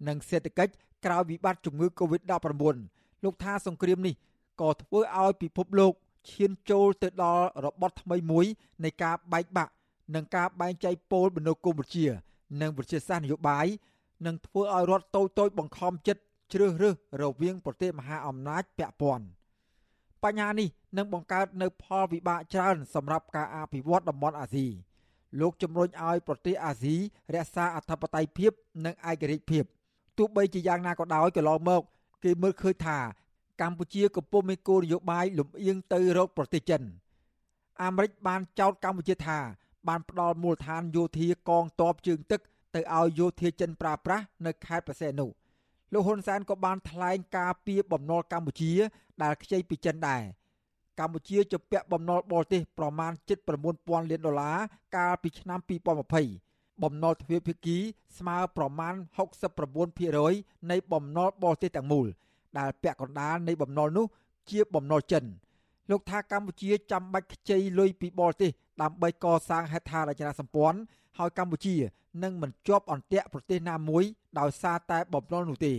[0.08, 0.74] និងសេដ្ឋកិច្ច
[1.06, 2.78] ក្រោយវិបត្តិជំងឺ Covid-19
[3.24, 4.16] លោកថាសង្គ្រាមនេះ
[4.62, 5.94] ក៏ធ្វើឲ្យពិភពលោក
[6.32, 8.46] ឈានចូលទៅដល់របត់ថ្មីមួយ
[8.84, 9.74] នៃការបែកបាក់
[10.16, 12.06] និងការបែងចែកពលបណ្ដោះកម្ពុជា
[12.62, 13.68] និងវិទ្យាសាស្ត្រនយោបាយ
[14.26, 16.22] នឹងធ្វើឲ្យរដ្ឋតូចតូចបង្ខំចិត្ត
[16.54, 19.26] ជ្រើសរើសរវាងប្រទេសមហាអំណាចពាក់ព័ន្ធ
[20.24, 24.68] បញ្ហានេះនឹងបង្កើតនៅផលវិបាកច្រើនសម្រាប់ការអភិវឌ្ឍតំបន់អាស៊ី
[25.40, 26.96] លោកជំរុញឲ្យប្រទេសអាស៊ី
[27.36, 28.52] រក្សាអធិបតេយ្យភាព
[28.86, 29.64] និងឯករាជ្យភាព
[30.18, 31.82] ទោះបីជាយ៉ាងណាក៏ដោយកន្លងមក
[32.24, 32.98] គេមើលឃើញថា
[33.62, 36.82] កម្ពុជាកំពុងមានគោលនយោបាយលំអៀងទៅរកប្រទេសចិន
[37.84, 39.40] អាមេរិកបានចោទកម្ពុជាថា
[39.88, 42.42] បានផ្ដល់មូលដ្ឋានយោធាកងទ័ពជើងទឹក
[42.76, 45.26] ទៅឲ្យយោធាចិនប្រើប្រាស់នៅខេត្តប្រសេនុ
[45.94, 48.74] លោកហ៊ុនសែនក៏បានថ្លែងការពីបំណុលកម្ពុជា
[49.24, 50.22] ដែលខ្ចីពីចិនដែរ
[51.00, 53.12] កម្ពុជាជាពាក់បំណុលបរទេសប្រមាណ
[53.62, 54.58] 79000លានដុល្លារ
[54.96, 55.60] កាលពីឆ្នាំ
[56.22, 57.78] 2020បំណុលទ្វេភាគី
[58.18, 58.94] ស្មើប្រមាណ
[59.82, 62.08] 69%នៃបំណុលបរទេសទាំងមូល
[62.60, 64.06] ដែលពាក់កណ្ដាលនៃបំណុលនោះ
[64.50, 65.24] ជាបំណុលចិន
[65.90, 68.52] លោកថាកម្ពុជាចាំបាច់ខ្ចីលុយពីបរទេស
[68.82, 70.80] ដើម្បីកសាងហេដ្ឋារចនាសម្ព័ន្ធ
[71.18, 71.76] ហើយកម្ពុជា
[72.24, 74.04] នឹងមិនជាប់អន្ទាក់ប្រទេសណាមួយ
[74.40, 75.74] ដោយសារតែបំណុលនោះទេ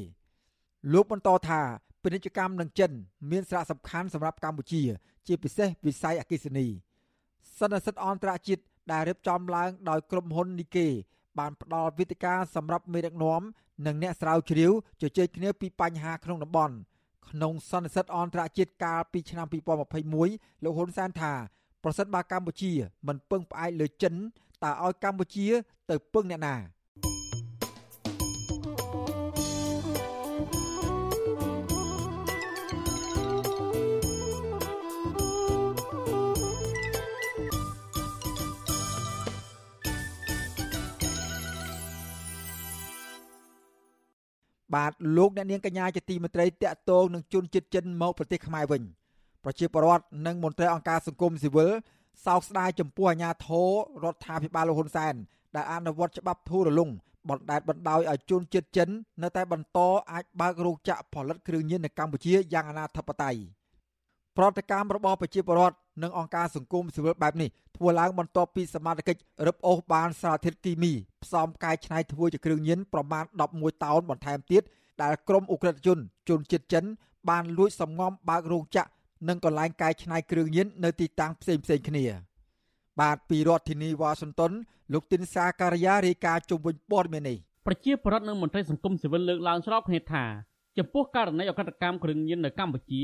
[0.93, 1.61] លោកបន្តថា
[2.03, 2.91] ពាណិជ្ជកម្មនឹងចិន
[3.31, 4.83] មានសារៈសំខាន់សម្រាប់កម្ពុជា
[5.27, 6.66] ជាពិសេសវិស័យអគិសនី
[7.59, 8.62] សន្និសីទអន្តរជាតិ
[8.93, 10.87] ដែលរៀបចំឡើងដោយក្រុមហ៊ុននីកេ
[11.39, 13.43] បានផ្ដល់វិធីការសម្រាប់មេដឹកនាំ
[13.87, 16.74] និងអ្នកស្រាវជ្រាវជជែកគ្នាពីបញ្ហាក្នុងតំបន់
[17.28, 19.47] ក្នុងសន្និសីទអន្តរជាតិកាលពីឆ្នាំ
[20.05, 21.32] 2021លោកហ៊ុនសែនថា
[21.85, 22.72] ប្រសិនបើកម្ពុជា
[23.07, 24.14] មិនពឹងផ្អែកលើចិន
[24.64, 25.47] តើឲ្យកម្ពុជា
[25.91, 26.55] ទៅពឹងអ្នកណា
[44.75, 48.83] បាទលោកអ្នកនាងកញ្ញាជាទីមេត្រីតាក់ទងនឹងជនជាតិចិនមកប្រទេសខ្មែរវិញ
[49.45, 51.70] ប្រជាពលរដ្ឋនិងមន្ត្រីអង្គការសង្គមស៊ីវិល
[52.27, 53.70] សោកស្ដាយចំពោះអាញាធរ
[54.05, 55.14] រដ្ឋាភិបាលលោកហ៊ុនសែន
[55.57, 56.91] ដែលអនុវត្តច្បាប់ធូររលុង
[57.31, 58.89] បណ្តែតបណ្ដោយឲ្យជនជាតិចិន
[59.22, 59.79] នៅតែបន្ត
[60.12, 63.41] អាចបើករោងចក្រផលិតគ្រឿងញៀននៅកម្ពុជាយ៉ាងអនាធិបតេយ្យ
[64.37, 69.16] ប្រតិកម្មរបស់ប្រជាពលរដ្ឋនិងអង្គការសង្គមស៊ីវិលបែបនេះធ្វើឡើងបន្ទាប់ពីសមាជិក
[69.47, 70.93] រឹបអូសបានសារធាតុគីមី
[71.24, 73.24] ផ្សំកែច្នៃធ្វើជាគ្រឿងញៀនប្រមាណ
[73.55, 74.62] 11តោនបន្ថែមទៀត
[75.03, 76.85] ដែលក្រុមអ ுக ្រិតជនជនជាតិចិន
[77.30, 78.91] បានលួចសំងំបើករោងចក្រ
[79.28, 82.05] និងកន្លែងកែច្នៃគ្រឿងញៀននៅទីតាំងផ្សេងផ្សេងគ្នា
[83.01, 84.53] បាទពីរដ្ឋធានីវ៉ាស៊ីនតោន
[84.93, 90.24] លោកទីនសាការីយ៉ារាយការណ៍ជុំវិញព័ត៌មាននេះប្រជាពលរដ្ឋនិងមន្ត្រីសង្គមស៊ីវិលលើកឡើងស្របគ្នាថា
[90.78, 93.03] ចំពោះករណីអកតកម្មគ្រឿងញៀននៅកម្ពុជា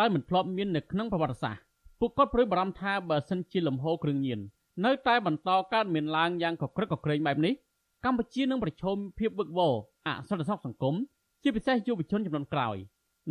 [0.00, 1.62] ដែលមិនធ្លាប់មាននៅក្នុងប្រវត្តិសាស្ត្រ
[2.00, 4.40] ពួកគាត់ព្រួយបារម្ភថាបើសិនជាលំហូរគ្រឿងញៀន
[4.84, 7.54] នៅតែបន្តកើតមានឡើងយ៉ាងកក្រឹកកក្រែងបែបនេះ
[8.04, 9.74] កម្ពុជានឹងប្រឈមភាពវឹកវរ
[10.06, 10.94] អសន្តិសុខសង្គម
[11.42, 12.76] ជាពិសេសយុវជនចំនួនក្រោយ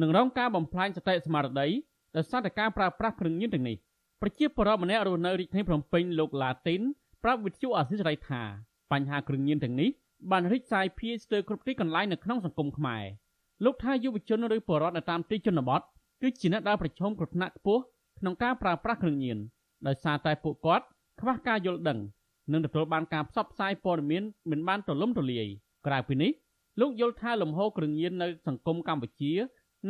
[0.01, 1.68] នឹងរងការបំផ្លាញសតិស្មារតី
[2.16, 3.78] ដោយសារតែការប្រើប្រាស់គ្រឿងញៀនទាំងនេះ
[4.22, 6.82] ប្រជាពលរដ្ឋម្នាក់រស់នៅរាជធានីភ្នំពេញលោកឡាទីន
[7.24, 8.41] ប្រាប់វិទ្យុអាស៊ីសេរីថា
[8.91, 9.89] បញ្ហាគ្រឿងញៀនទាំងនេះ
[10.32, 13.03] បានរីកសាយភាយស្ទើរគ្រប់ទីកន្លែងនៅក្នុងសង្គមខ្មែរ
[13.66, 15.82] លោកថាយុវជនឬពលរដ្ឋនៅតាមទីជនបទ
[16.24, 17.82] គឺជាអ្នកដែលប្រឈមគ្រោះថ្នាក់ខ្ពស់
[18.19, 19.38] ក្នុងការប្រើប្រាស់គ្រឿងញៀន
[19.88, 20.86] ដោយសារតែពួកគាត់
[21.21, 21.99] ខ្វះការយល់ដឹង
[22.51, 25.47] និងទទួលបានការផ្សព្វផ្សាយព័ត៌មានមិនបានទូលំទូលាយ
[25.88, 26.32] ក្រៅពីនេះ
[26.80, 29.32] លោកយល់ថាលំហូរគ្រឿងញៀននៅសង្គមកម្ពុជា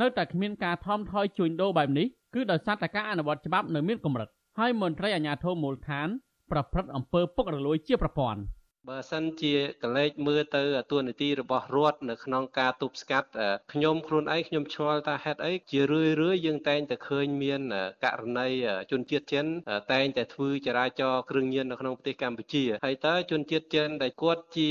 [0.02, 4.30] នៅតែគ្មានការថមថយជួញដូរបែបនេះគឺដោយសារតែការអនុវត្តច្បាប់នៅមានកម្រិត
[4.60, 6.08] ហើយមន្ត្រីអាជ្ញាធរមូលដ្ឋាន
[6.52, 8.40] ប្រព្រឹត្តអំពើពុករលួយជាប្រព័ន្ធ។
[8.90, 13.28] បើសិនជាកលេចមើលទៅទួនាទីរបស់រដ្ឋនៅក្នុងការទប់ស្កាត់
[13.74, 17.62] ខ្ញុំខ្លួនឯងខ្ញុំឆ្ងល់ថាហេតុអីជារឿយរឿយយើងតែងតែឃើញមាន
[18.04, 18.48] ករណី
[18.92, 19.46] ជនជាតិចិន
[19.94, 24.70] តែងតែធ្វើចរាចរគ្រឿងញៀននៅក្នុងប្រទេសកម្ពុជាហើយតើជនជាតិចិនដែលគាត់ជា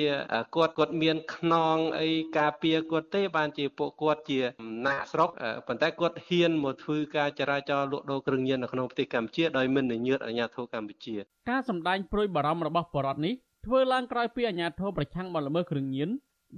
[0.57, 4.41] គាត់គាត់មានខ្នងអីការពារគាត់ទេបានជាពួកគាត់ជា
[4.87, 5.31] ណាក់ស្រុក
[5.67, 11.15] ប៉ុន្តែគាត់ហ៊ានមកធ្វើការចរាចរលក់ដូរគ្រឿងញៀននៅក្នុងប្រទេសកម្ពុជាដោយមិនញើតអាជ្ញាធរកម្ពុជា
[11.51, 13.35] ការសម្ដែងព្រួយបារម្ភរបស់បរដ្ឋនេះ
[13.67, 16.09] ធ្វើឡើងក្រោយពីអាជ្ញាធរប្រឆាំងបទល្មើសគ្រឿងញៀន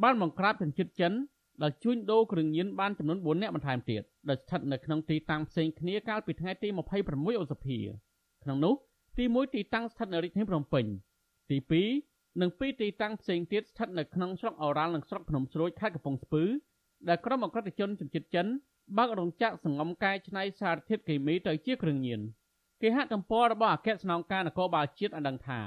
[0.02, 1.12] បានបង្ក្រាបជនជាតិចិន
[1.62, 6.68] ដែលជួញដូរគ្រឿងញៀនបានចំនួន4នាក់បន្ថែមទៀតដែលស្ថិតនៅក្នុងទីតាំងផ្សេងគ្នាកាលពីថ្ងៃទី
[7.04, 7.78] 26ឧសភា
[8.44, 8.74] ក្នុងនោះ
[9.18, 10.84] ទី1ទីតាំងស្ថិតនៅរាជធានីភ្នំពេញ
[11.50, 11.56] ទី
[12.00, 16.44] 2និង2ទីតាំងផ្សេងទៀតស្ថិតនៅក្នុងស្រុកអូរ៉ាល់និងស្រុកភ្នំស្រួយខេត្តកំពង់ស្ពឺ
[17.08, 18.46] ដែលក្រុមអក្រិតជនជនជាតិចិន
[18.98, 22.20] បើករោងចក្រសង្ងំកែច្នៃសារធាតុគីមីទៅជាគ្រឿងញៀន
[22.82, 25.60] គេហទំព័ររបស់អគ្គស្នងការនគរបាលជាតិបានដឹងថា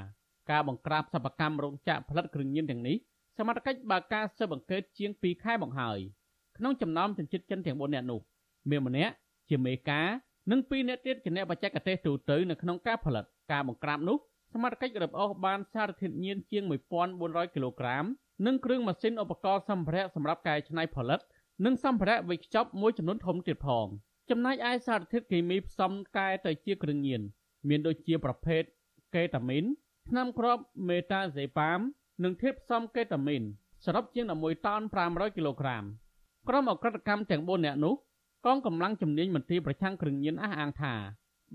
[0.52, 2.98] ការបង្ក្រាបសិប្បកម្មរោងចក្រផលិតគ្រឿងញៀនទាំងនេះ
[3.38, 6.00] សមត្ថកិច្ចបើកការស៊ើបអង្កេតជាង2ខែមកហើយ
[6.58, 8.20] ក្នុងចំណោមជនជាតិចិនទាំង4នាក់នោះ
[8.70, 9.14] មានម្នាក់
[9.50, 10.08] ជាមេការ
[10.52, 14.18] និង2នាក់ទៀតជាអ្នកបច្ចេកទេសទូទៅនៅក្នុងការផលិតការបង្ក្រាបនោះ
[14.54, 16.64] សមត្ថកិច្ចរឹបអូសបានសារធាតុញៀនជាង
[17.10, 18.06] 1400គីឡូក្រាម
[18.46, 21.20] និងគ្រឿងម៉ាស៊ីនឧបករណ៍សម្ភារៈសម្រាប់កែច្នៃផលិត
[21.66, 23.88] និងសម្ភារៈវេចខ្ចប់មួយចំនួនធំទៀតផង
[24.30, 27.22] ចំណែកឯសារធាតុគីមីផ្សំកែទៅជាគ្រឿងញៀន
[27.70, 28.64] មានដូចជាប្រភេទ
[29.16, 29.66] កេតាមីន
[30.10, 31.80] ថ្នាំគ្រាប់មេតាសេប៉ាម
[32.24, 33.44] និងធាតុផ្សំកេតាមីន
[33.86, 35.84] សរុបជាង11តោន500គីឡូក្រាម
[36.48, 37.94] ក្រុមអក្រិតកម្មទាំង4នាក់នោះ
[38.46, 40.94] កងកម្លាំងជំនាញមន្ទីរប្រឆាំងគ្រឿងញៀនអះអាងថា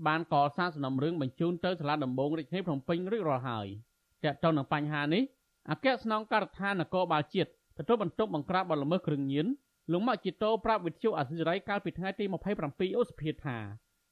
[0.07, 3.67] បានកសាងសំណុំរឿងបញ្ជូនទៅសាលាដំបងរាជធានីភ្នំពេញរួចរាល់ហើយ
[4.23, 5.23] ទាក់ទងនឹងបញ្ហានេះ
[5.69, 9.47] អគ្គស្នងការដ្ឋាននគរបាលជាតិទទួលបន្ទុកបង្ក្រាបបទល្មើសគ្រឿងញៀន
[9.91, 12.25] លោកម៉ាក់ជីតូប្រាប់វិទ្យុអាស៊ីសេរីកាលពីថ្ងៃទី
[12.65, 13.57] 27ឧសភាថា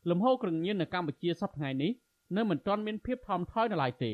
[0.09, 1.91] លំហូរគ្រឿងញៀននៅកម្ពុជាសប្តាហ៍ថ្ងៃនេះ
[2.37, 4.13] នៅមិនទាន់មានភាពថមថយនៅឡើយទេ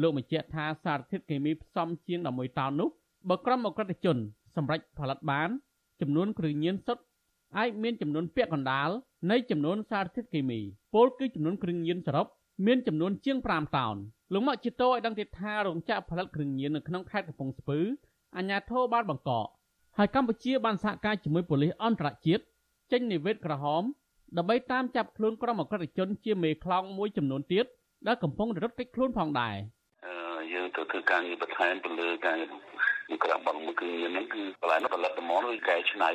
[0.00, 2.88] លោកបញ្ជាក់ថាសារធាតុគីមីផ្សំជាង11តោននោះ
[3.28, 4.16] បើក្រុមអក្រិតជន
[4.56, 5.48] សម្រាប់ផលិតបាន
[6.00, 7.04] ចំនួនគ្រឿងញៀនសុទ្ធ
[7.58, 8.90] អាចមានចំនួនពាក់កណ្ដាល
[9.30, 10.60] នៃចំនួនសារធាតុគីមី
[10.94, 12.26] ពលគឺចំនួនគ្រឿងញៀនសរុប
[12.66, 13.96] មានចំនួនជាង5តោន
[14.32, 17.78] លោកមកជីតូឲ្យដឹងទៀតថារោងចក្រផលិតគ្រឿងញៀននៅក្នុងខេត្តកំពង់ស្ពឺ
[18.36, 19.46] អាជ្ញាធរបានបង្កក
[19.96, 22.42] ហើយកម្ពុជាបានសហការជាមួយប៉ូលីសអន្តរជាតិ
[22.92, 23.82] ចេញនិវេតក្រហម
[24.38, 27.64] ដើម្បីតាមចាប់ខ្លួនក្រុមអក្រិតជនជាមេខ្លោងមួយចំនួនទៀត
[28.06, 29.56] ដែលកំពុងរត់គេចខ្លួនផងដែរ
[30.52, 32.38] យើងទៅធ្វើការងារបន្ថែមទៅលើការ
[33.24, 36.10] ក្រាបបងមួយគឺហ្នឹងគឺកន្លែងនោះផលិតមកឬកែច្នៃ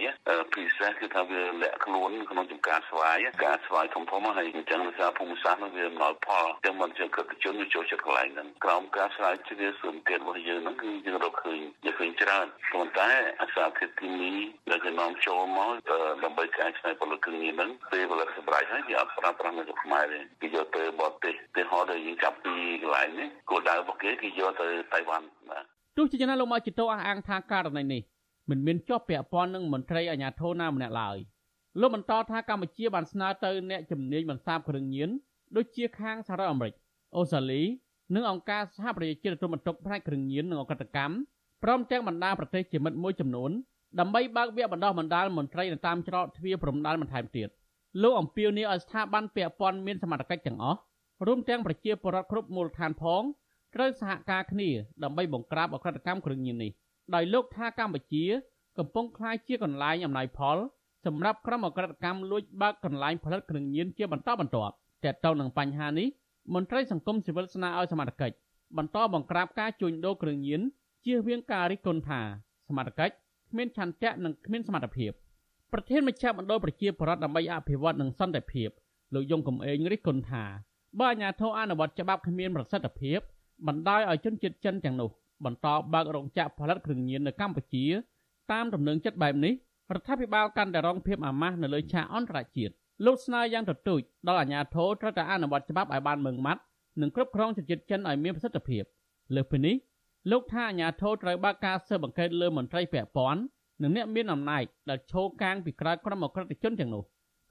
[0.54, 11.47] ពិសេសគឺថាវាលាក់ខ្លួនក្នុងចំការស្វាយការស្វាយធំធំហើយអញ្ចឹងដោយសារភូមិសាស្ត្រនោះវាអំណោយផលចឹងមិនជាកិច្ចជនវាចូលចិត្តកន្លែងហ្នឹងក្រោមការស្រាវជ្រាវសួនទៀតរបស់យើងហ្នឹងគឺយើងរកឃើញយើងឃើញ
[12.38, 13.10] ច្រើនប៉ុន្តែ
[13.42, 14.32] អាសាធាតុគីមី
[14.70, 15.72] ដែលគេនាំចូលមក
[16.24, 25.64] ដើម្បីកែច្នៃផលិតគ្រឿងញៀនហ្នឹងពេលផលិតសម្រាប់ហើយវាអត់ប្រើប្រាស់នៅក្នុងខ្មែរទេគេយកទៅបរទេសទីហោដែលយើងចាប់ពីកន្លែងនេះគោលដៅរបស់គេគេយកទៅតៃវ៉ាន់បាទ
[25.98, 28.02] ទោះជាយ៉ាងណាលោកមកជីតូអះអាងថាករណីនេះ
[28.50, 31.18] មិនមានជាប់ពាក់ព័ន្ធនឹងមន្ត្រីអាជ្ញាធរណាម្នាក់ឡើយ
[31.80, 35.10] លោកបន្តថាកម្ពុជាបានស្នើទៅអ្នកជំនាញបន្សាបគ្រឿងញៀន
[35.56, 36.74] ដូចជាខាងសហរដ្ឋអាមេរិក
[37.16, 37.62] អូស្ត្រាលី
[38.16, 41.14] និងអង្គការសហប្រជាជាតិទទួលបន្ទុកផ្នែកគ្រឿងញៀននិងអក្រិតកម្ម
[41.64, 43.52] ព្រមទាំងបណ្ដាប្រទេសជាមិត្តមួយចំនួន
[44.00, 47.50] ដើម្បីបើកវគ្គបណ្ដោះបណ្ដាលមន្ត្រីនៅតាមច្រកទ្វារព្រំដែនបន្ថែមទៀត
[48.02, 50.80] លោកអំពីវនេះឲ្យស្ថាប័នពាក់ព័ន្ធមានសមត្ថកិច្ចទាំងអស់
[51.28, 53.24] រួមទាំងប្រជាពលរដ្ឋគ្រប់មូលដ្ឋានផង
[53.76, 54.70] ត្រូវសហការគ្នា
[55.04, 56.72] ដើម្បីបង្ក្រាបអក្រិតកម្មគ្រឿងញៀននេះ
[57.16, 58.24] ដោយលោកថាកម្ពុជា
[58.78, 60.58] កំពុងក្លាយជាកន្លែងអំណោយផល
[61.06, 66.08] សម្រាប់ក្រុមអក្រិតកម្មលួចបើកកន្លែងផលិតគ្រឿងញៀនជាបន្តបន្ទាប់តែទៅនឹងបញ្ហានេះ
[66.54, 68.32] មន្ត្រីសង្គមស៊ីវិលស្នើឲ្យសមាជិក
[68.78, 70.62] បន្តបង្ក្រាបការជួញដូរគ្រឿងញៀន
[71.08, 72.22] ជៀសវាងការរិះគន់ថា
[72.68, 73.10] សមាជិក
[73.52, 75.12] គ្មានឆន្ទៈនិងគ្មានសមត្ថភាព
[75.74, 78.70] ប្រធានមជ្ឈមណ្ឌលប្រជាប្រដ្ឋដើម្បីអភិវឌ្ឍនិងសន្តិភាព
[79.14, 80.44] លោកយងកំឯងរិះគន់ថា
[81.00, 83.20] បើអាជ្ញាធរអនុវត្តច្បាប់គ្មានប្រសិទ្ធភាព
[83.68, 85.10] បណ្ដោយឲ្យជនជាតិចិនទាំងនោះ
[85.46, 87.86] បន្តបើករោងចក្រផលិតគ្រឿងញៀននៅកម្ពុជា
[88.52, 89.54] តាមដំណឹងចិត្តបែបនេះ
[89.94, 92.74] រដ្ឋាភិបាលកាន់តែរងភាពអាម៉ាស់នៅលើឆាកអន្តរជាតិ
[93.06, 96.62] លោកស្នើយ៉ាងទទូចដល់អាជ្ញាធរត្រូវតែអនុវត្តច្បាប់ឲ្យបានម៉ឺងម៉ាត់
[97.02, 98.84] និងគ្រប់គ្រងជនជាតិចិនឲ្យមានប្រសិទ្ធភាព
[99.36, 99.76] លើសពីនេះ
[100.32, 103.42] លោកថាអាជ្ញាធរត្រូវបើកការស៊ើបអង្កេតលើមន្ត្រីពាក់ព័ន្ធ
[103.82, 107.04] និងអ្នកមានអំណាចដែលឈោកាងពីក្រៅក្រុមអក្រិតជនទាំងនោះ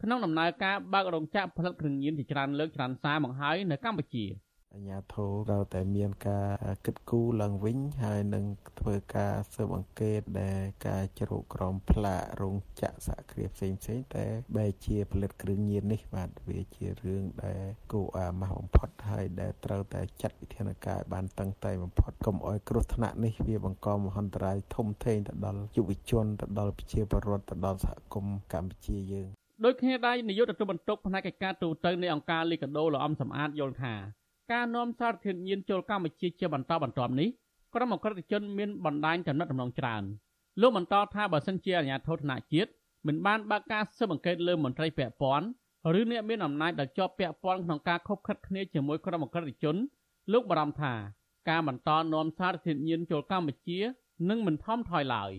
[0.03, 4.25] ក្នុងដំណើរការបើករោងចក្រផលិតគ្រឿងញៀនជាច្រើនលើកច្រើនសារមកហើយនៅកម្ពុជា។
[4.75, 6.49] អាញាធរត្រូវតែមានការ
[6.87, 8.45] គិតគូរឡើងវិញហើយនឹង
[8.81, 17.63] ធ្វើការស៊ើបអង្កេតដែលការជ្រោកក្រមផ្លាករោងចក្រសហគ្រាសផ្សេងផ្សេងតែបែជាផលិតគ្រឿងញៀននេះបាទវាជារឿងដែល
[17.93, 29.29] គួរអាម៉ាស់បំផុតហើយដែលត្រូវតែចាត់វិធានការបានតឹងតែងបំផុតកុំឲ្យគ្រោះថ្នាក់នេះវាបង្កមហន្តរាយធំធេងទៅដល់យុវជនទៅដល់ប្រជាពលរដ្ឋទៅដល់សហគមន៍កម្ពុជាយើង
[29.65, 33.95] ដោយគ្នាដែរនាយកទទួលបន្ទុកផ្នែកកិច្ចការទូតនៃអង្គការលីកាដូលោកអំសំអាតយល់ថា
[34.53, 37.29] ការនាំសារធាតុញៀនចូលកម្ពុជាជាបន្តបន្ទាប់នេះ
[37.75, 40.03] ក្រុមអក្រិតជនមានបណ្ដាញចំណិតដំណងច្រើន
[40.61, 42.71] លោកបន្តថាបើសិនជាអាជ្ញាធរថ្នាក់ជាតិ
[43.07, 45.47] មិនបានបើកការស៊ើបអង្កេតលើមន្ត្រីពាក់ព័ន្ធ
[46.01, 49.77] ឬអ្នកមានអំណាចដែលជាប់ពាក់ព័ន្ធក្នុងការខົບខិតគ្នាជាមួយក្រុមអក្រិតជន
[50.33, 50.95] លោកបារម្ភថា
[51.51, 53.79] ការបន្តនាំសារធាតុញៀនចូលកម្ពុជា
[54.29, 55.33] នឹងមិនថមថយឡើយ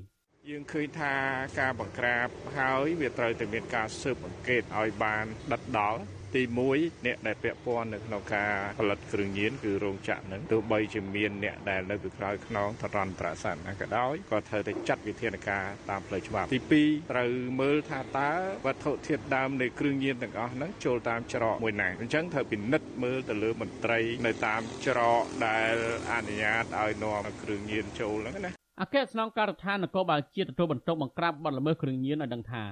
[0.49, 1.13] យើងឃើញថា
[1.59, 2.27] ការបង្ក្រាប
[2.57, 6.01] ហើយវាត្រូវតែមានការស៊ើបអង្កេតឲ្យបានដិតដល់
[6.35, 6.41] ទី
[6.73, 18.31] 1អ្នកដែលពាក់ព័ន្ធនៅក្នុងការផលិតគ្រឿងញៀនគឺរោងចក្រនឹងទោះបីជាមានអ្នកដែលនៅពីក្រោយខ្នងតរន្តរស័ក្តិណាក៏ដោយក៏ត្រូវតែចាត់វិធានការតាមផ្លូវច្បាប់ទី2ត្រូវមើលថាតើ
[18.65, 25.75] វត្ថុធាតុដើមនៃគ្រឿងញៀនទាំងអស់ហ្នឹងចូលតាមច្រកមួយណាអញ្ចឹងត្រូវពិនិត្យមើលទៅលើមន្ត្រីនៅតាមច្រកដែល
[26.11, 28.51] អនុញ្ញាតឲ្យនាំគ្រឿងញៀនចូលហ្នឹងណា
[28.81, 32.63] អគ្គស្នងការដ្ឋាននគរបាលជាតិទទួលបន្ទុកបង្ក្រាបបទល្មើសគ្រឿងញៀនឲ្យដឹងថា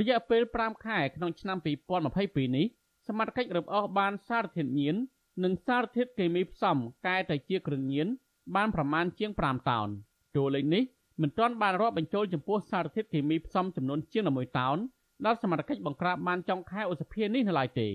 [0.00, 1.58] រយៈពេល5ខែក្នុងឆ្នាំ
[2.06, 2.66] 2022នេះ
[3.08, 4.96] សមត្ថកិច្ចរឹបអូសបានសារធាតុញៀន
[5.44, 8.06] និងសារធាតុគីមីផ្សំកែទៅជាគ្រឿងញៀន
[8.54, 9.88] បានប្រមាណជាង5តោន
[10.36, 10.82] តួលេខនេះ
[11.22, 14.78] មិនទាន់បានរាប់បញ្ចូលចំពោះសារធាតុគីមីផ្សំចំនួនជាង11តោន
[15.24, 17.88] ដែលសមត្ថកិច្ចបង្ក្រាបបានចុងខែឧសភានេះនៅឡើយទេ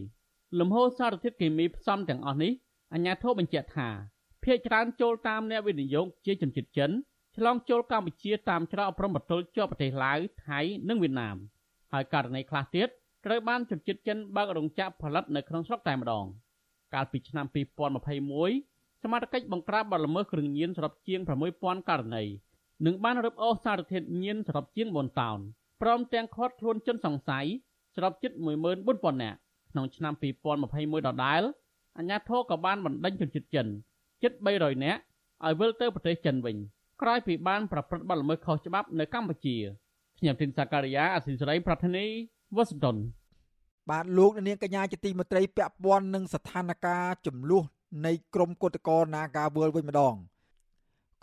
[0.59, 2.51] លំហូរសារធាតុគីមីផ្សំទាំងអស់នេះ
[2.93, 3.89] អាជ្ញាធរបញ្ជាក់ថា
[4.43, 6.91] ភ្នាក់ច្រើនចូលតាមអ្នកវិនិយោគជាជនជាតិចិន
[7.37, 10.59] ឆ្លងចូលកម្ពុជាតាមច្រកព្រំប្រទល់ជាប់ប្រទេសឡាវថៃ
[10.89, 11.37] និងវៀតណាម
[11.91, 12.89] ហើយករណីខ្លះទៀត
[13.25, 16.25] ត្រូវបានជនជាតិចិនបើករោងចក្រផលិតនៅក្នុងស្រុកតែម្ដង
[16.93, 17.45] កាលពីឆ្នាំ
[18.09, 21.19] 2021សមាជិកបង្ក្រាបបទល្មើសគ្រឿងញៀនសរុបជាង
[21.55, 22.23] 6000ករណី
[22.85, 25.39] និងបានរឹបអូសសារធាតុញៀនសរុបជាង4តោន
[25.81, 27.45] ព្រមទាំងឃាត់ខ្លួនជនសង្ស័យ
[27.95, 29.37] សរុបជិត14000នាក់
[29.71, 30.13] ក្នុងឆ្នាំ
[30.61, 31.41] 2021ដដែល
[31.97, 33.67] អាជ្ញាធរក៏បានបណ្ដេញជនជាតិចិន
[34.23, 35.01] ជិត300នាក់
[35.45, 36.55] ឲ្យវិលទៅប្រទេសចិនវិញ
[37.01, 39.57] ក្រោយពីបានប្រព្រឹត្តបទល្មើសខុសច្បាប់នៅកម្ពុជា
[40.17, 42.05] ខ្ញុំធីនសាការីយ៉ាអសិលសេរីប្រធានី
[42.55, 42.97] វ៉ាស៊ីនតោន
[43.89, 47.63] បាទលោកនាងកញ្ញាជាទីមេត្រីពាក់ព័ន្ធនឹងស្ថានភាពចំនួន
[48.05, 50.15] នៃក្រមកោតកោ Naga World វិញម្ដង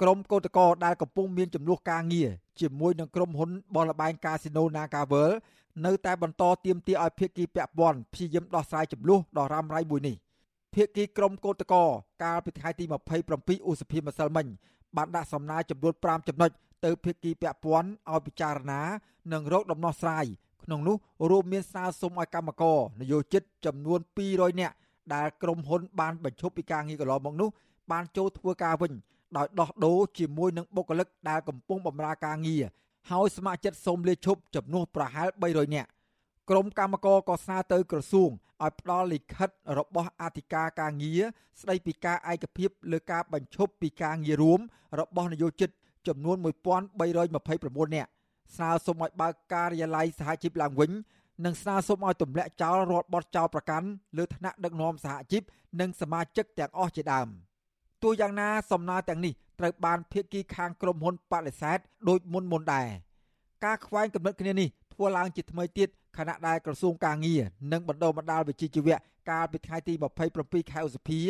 [0.00, 5.36] ក្រុមកោតកោដែលកំពុងមានចំនួនការងារជាមួយនឹងក្រុមហ៊ុនបលបែងកាស៊ីណូ Naga World
[5.86, 10.16] នៅតែបន្តទៀមទាឲ្យភាគីពាក់ព័ន្ធព្យាយាមដោះស្រាយចំនួនដ៏រ៉ាំរ៉ៃមួយនេះ
[10.74, 11.82] ភាគីក្រុមកោតកោ
[12.22, 12.84] កាលពីថ្ងៃទី
[13.26, 14.46] 27ឧសភាម្សិលមិញ
[14.96, 16.50] បានដាក់សំណើចំនួន5ចំណុច
[16.84, 18.82] ទៅភាគីពាក់ព័ន្ធឲ្យពិចារណា
[19.32, 20.26] និងរកដំណោះស្រាយ
[20.64, 20.96] ក្នុងនោះ
[21.30, 24.00] រួមមានស្នើសុំឲ្យកម្មករនយោជិតចំនួន
[24.30, 24.74] 200នាក់
[25.14, 27.48] ដែលក្រុមហ៊ុនបានបញ្ឈប់ពីការងារកន្លងមកនោះ
[27.92, 28.92] បានចូលធ្វើការវិញ
[29.36, 32.64] ដោយដោះដូរជាមួយនឹងបុគ្គលិកដែលកំពុងបម្រើការងារ
[33.10, 35.88] ហើយស្ម័គ្រចិត្តសូមលាឈប់ចំនួនប្រហែល300នាក់
[36.50, 38.30] ក្រុមកម្មករក៏ស្នើទៅក្រសួង
[38.62, 41.22] ឲ្យផ្ដល់លិខិតរបស់អធិការការងារ
[41.60, 44.60] ស្ដីពីការឯកភាពលើការបញ្ឈប់ពីការងាររួម
[45.00, 45.70] របស់នយោជិត
[46.08, 48.10] ចំនួន1329នាក់
[48.56, 50.90] ស្នើសុំឲ្យបើកការិយាល័យសហជីពឡើងវិញ
[51.44, 53.86] និងស្នើសុំឲ្យទម្លាក់ចោលរាល់បទចោលប្រកាន់
[54.18, 55.42] លើឋានៈដឹកនាំសហជីព
[55.80, 57.28] និងសមាជិកទាំងអស់ជាដើម
[58.02, 61.78] ទោះយ៉ាងណាសំណើទាំងនេះត្រូវបានភាគីខាងក្រុមហ៊ុនបដិសេធ
[62.08, 62.88] ដោយមុនមុនដែរ
[63.64, 65.88] ការខ្វែងគំនិតគ្នានេះធ្វើឡើងជាថ្មីទៀត
[66.18, 67.42] ខណៈដែលក្រសួងកាងារ
[67.72, 68.96] និងបណ្ដុំបណ្ដាលវិជ្ជាជីវៈ
[69.30, 69.94] កាលពីថ្ងៃទី
[70.32, 71.20] 27ខែឧសភា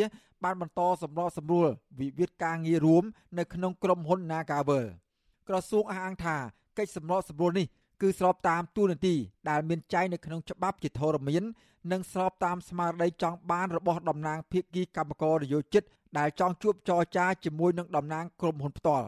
[0.43, 1.67] បានបន្តសម្របសម្រួល
[1.99, 3.03] វិវាទការងាររួម
[3.37, 4.85] នៅក្នុងក្រុមហ៊ុន Nagavel
[5.47, 6.37] ក្រសួងអះអាងថា
[6.81, 7.67] កិច្ចសម្របសម្រួលនេះ
[8.01, 9.15] គឺស្របតាមទូនាទី
[9.49, 11.43] ដែលមានចែងនៅក្នុងច្បាប់ជាធរមាន
[11.91, 15.83] និងស្របតាមស្មារតីចង់បានរបស់តំណាងភាគីកម្មករនយោជិត
[16.17, 19.07] ដែលចង់ជួបចរចាជាមួយនឹងតំណាងក្រុមហ៊ុនផ្ទាល់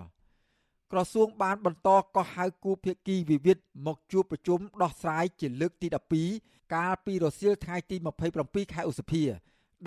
[0.92, 5.88] ក្រសួងបានបន្តកោះហៅគូភាគីវិវាទមកជួបប្រជុំដោះស្រាយជាលើកទី
[6.30, 7.96] 12កាលពីរសៀលថ្ងៃទី
[8.36, 9.24] 27ខែឧសភា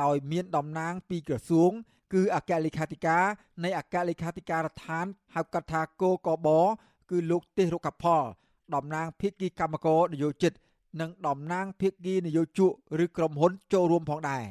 [0.02, 1.70] ដោយមានតំណាងពីក្រសួង
[2.14, 3.24] គឺអគ្គលេខាធិការ
[3.64, 6.48] នៃអគ្គលេខាធិការដ្ឋានហៅកាត់ថាគោកប
[7.10, 8.22] គឺលោកទេសរុក្ខផល
[8.74, 10.52] តំណាងភាគីកម្មករនយោជិត
[11.00, 12.72] និងតំណាងភាគីនយោជក
[13.04, 14.44] ឬក្រុមហ៊ុនចូលរួមផងដែរ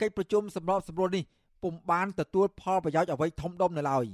[0.00, 1.24] កិច្ចប្រជុំសម្របសម្រួលនេះ
[1.62, 4.06] ពុំបានទទួលផលប្រយោជន៍អ្វីធំដុំនៅឡើយ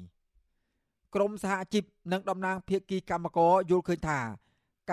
[1.14, 4.20] ក្រមសហជីពនិងតំណាងភាគីកម្មករយល់ឃើញថា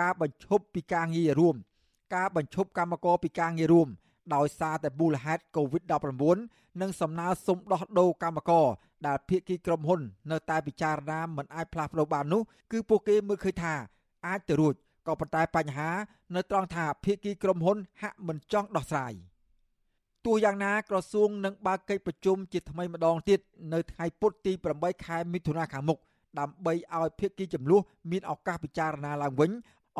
[0.00, 1.56] ការបញ្ឈប់ពីការងាររួម
[2.14, 3.88] ការបញ្ឈប់កម្មករពីការងាររួម
[4.34, 8.66] ដោយសារតែមូលហេតុ COVID-19 និងសំណើសុំដោះដូរកម្មករ
[9.06, 12.42] ដែលភាគីក្រុមហ៊ុន នៅតែពិចារណាមិនអាចផ្លាស់ប្ដូរបាននោះ
[12.72, 13.74] គឺពួកគេមើលឃើញថា
[14.26, 14.74] អាចទៅរួច
[15.06, 15.90] ក៏ប៉ុន្តែបញ្ហា
[16.34, 19.12] នៅត្រង់ថាភាគីក្រុមហ៊ុន ហាក់មិនចង់ដោះស្រាយ
[20.26, 23.40] ទោះយ៉ាងណាក្រសួងនឹងបើកកិច្ចប្រជុំជាថ្មីម្ដងទៀត
[23.74, 25.98] នៅថ្ងៃពុធទី8ខែមិថុនាខាងមុខ
[26.38, 27.80] ដើម្បីឲ្យភាគីចំនួន
[28.10, 29.50] មានឱកាសពិចារណាឡើងវិញ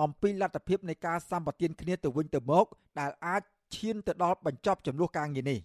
[0.01, 2.67] អំពីលទ្ធភាពនៃការសម្បទានគ្នាទៅវិញទៅមក
[3.01, 3.43] ដែលអាច
[3.77, 5.59] ឈានទៅដល់បញ្ចប់ចំនួនការងារនេះ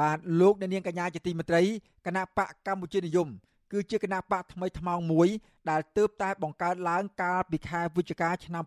[0.00, 1.62] បាទលោកអ្នកនាងកញ្ញាជាទីមេត្រី
[2.06, 3.28] គណៈបកកម្ពុជានិយម
[3.72, 5.28] គឺជាគណៈបកថ្មីថ្មោងមួយ
[5.70, 8.64] ដែលទើបតែបង្កើតឡើងកាលពីខែវិច្ឆិកាឆ្នាំ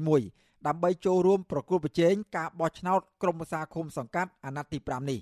[0.00, 5.18] 2021ដើម្បីចូលរួមប្រគល់ប្រជែងការបោះឆ្នោតក្រុមប្រឹក្សាឃុំសង្កាត់អាណត្តិទី5នេះ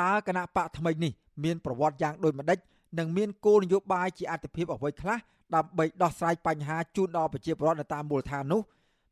[0.00, 1.12] តើគណៈបកថ្មីនេះ
[1.44, 2.58] មានប្រវត្តិយ៉ាងដូចម្ដេច
[2.98, 5.18] និងមានគោលនយោបាយជាអត្ថិភាពអ្វីខ្លះ
[5.54, 8.60] ដើម្បីដោះស្រាយបញ្ហាជូនដល់ប្រជាពលរដ្ឋនៅតាមមូលដ្ឋាននោះ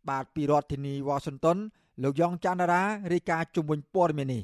[0.08, 1.58] បាទពីរដ្ឋធានីវ៉ាស៊ីនតោន
[2.02, 4.42] លោកយ៉ងច័ន្ទរារាយការណ៍ជុំវិញព័ត៌មាននេះ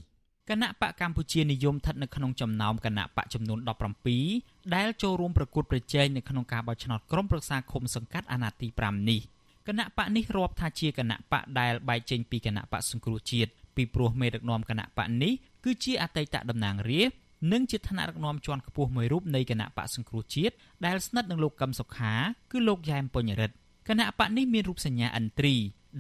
[0.51, 3.59] គណៈបកកម្ពុជានិយមស្ថិតនៅក្នុងចំណោមគណៈបកចំនួន
[4.17, 9.21] 17ដែលចូលរួមប្រកួតប្រជែងនៅក្នុងការបោះឆ្នោតក្រុមប្រឹក្សាឃុំសង្កាត់អាណត្តិទី5នេះ
[9.69, 15.33] គណៈបកនេះរាប់ថាជាគណៈបកដែលបែកចេញពីគណៈបកសង្គ្រោះជាតិពីព្រោះមេដឹកនាំគណៈបកនេះ
[15.65, 17.17] គឺជាអតីតតំណាងរាស្ត្រ
[17.53, 20.55] និងជាឋានៈដឹកនាំជាន់ខ្ពស់មួយរូបនៃគណៈបកសង្គ្រោះជាតិ
[20.87, 22.13] ដែលស្និទ្ធនឹងលោកកឹមសុខា
[22.53, 23.55] គឺលោកយ៉ែមពញ្ញរិទ្ធ
[23.89, 25.55] គណៈបកនេះមានរូបសញ្ញាឥន្ទ្រី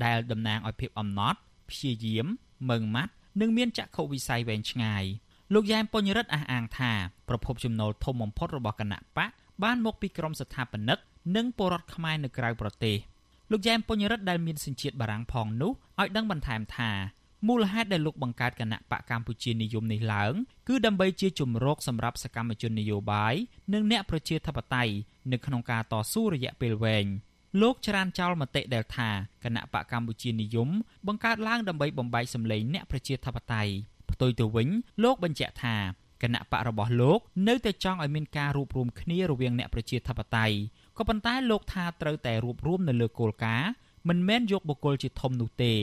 [0.05, 1.39] ដែលតំណាងឲ្យភាពអំណត់
[1.71, 2.27] ព្យាយាម
[2.71, 5.05] ម៉ឺងម៉ាត់ និងមានចក្ខុវិស័យវែងឆ្ងាយ
[5.55, 6.93] លោកយ៉ែមពញ្ញរិទ្ធអះអាងថា
[7.29, 9.31] ប្រភពចំណូលធំបំផុតរបស់គណៈបក
[9.63, 10.99] បានមកពីក្រមស្ថាបនិក
[11.37, 12.97] និងពលរដ្ឋខ្មែរនៅក្រៅប្រទេស
[13.51, 16.91] លោកយ៉ែមពញ្ញរិទ្ធដែលមានសញ្ជាតិបារាំងផងនោះឲ្យដឹងបន្ថែមថា
[17.49, 20.33] មូលហេតុដែលលោកបង្កើតគណៈបកកម្ពុជានិយមនេះឡើង
[20.69, 23.35] គឺដើម្បីជាជំរកសម្រាប់សកម្មជននយោបាយ
[23.73, 24.95] និងអ្នកប្រជាធិបតេយ្យ
[25.33, 27.07] នៅក្នុងការតស៊ូរយៈពេលវែង។
[27.62, 29.10] លោកច្រានចោលមតិដែលថា
[29.44, 30.70] គណៈបកកម្ពុជានិយម
[31.08, 33.72] បង្កើតឡើងដើម្បីបំបែកសម្លេងអ្នកប្រជាធិបតេយ្យ
[34.12, 34.68] ផ្ទុយទៅវិញ
[35.04, 35.76] លោកបញ្ជាក់ថា
[36.24, 40.56] គណៈបករបស់លោកនៅតែចង់ឲ្យមានការរួបរวมគ្នារវាងអ្នកប្រជាធិបតេយ្យ
[40.98, 43.70] ក៏ប៉ុន្តែលោកថាត្រូវតែរួបរวมនៅលើគោលការណ៍
[44.10, 45.74] មិនមែនយកបុគ្គលជាធំនោះទេ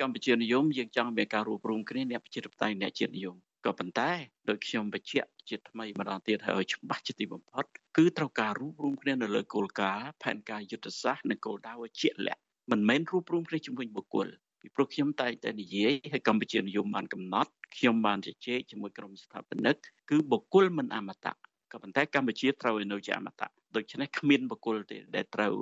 [0.00, 4.10] កម្ពុជានិយមយើងចង់មានការរួបរวมគ្នាអ្នកប្រជាធិបតេយ្យអ្នកជាតិនិយមក៏ប៉ុន្តែ
[4.48, 7.64] ដោយខ្ញុំបញ្ជាក់ ជាថ្មីម្ដងទៀតហើយឲ្យច្បាស់ជាទីបំផុត
[7.96, 14.28] គឺត្រូវការរួបរวมគ្នានៅលើគោលការណ៍ផែនការយុទ្ធសាស្ត្រនិងគោលដៅឲ្យជាក់លាក់មិនមែនរួបរวมគ្នាជាមួយបុគ្គល
[14.60, 19.76] ពីព្រោះខ្ញុំតែងតែនិយាយឲ្យកម្ពុជានិយមបានកំណត់ខ្ញុំបានជជែកជាមួយក្រុមស្ថាបនិក
[20.10, 21.34] គឺបុគ្គលមិនអមតៈ
[21.72, 25.54] ក៏ប៉ុន្តែកម្ពុជាត្រូវឲ្យនៅជាអមតៈដូច្នេះគ្មានបុគ្គលទេដែលត្រូវ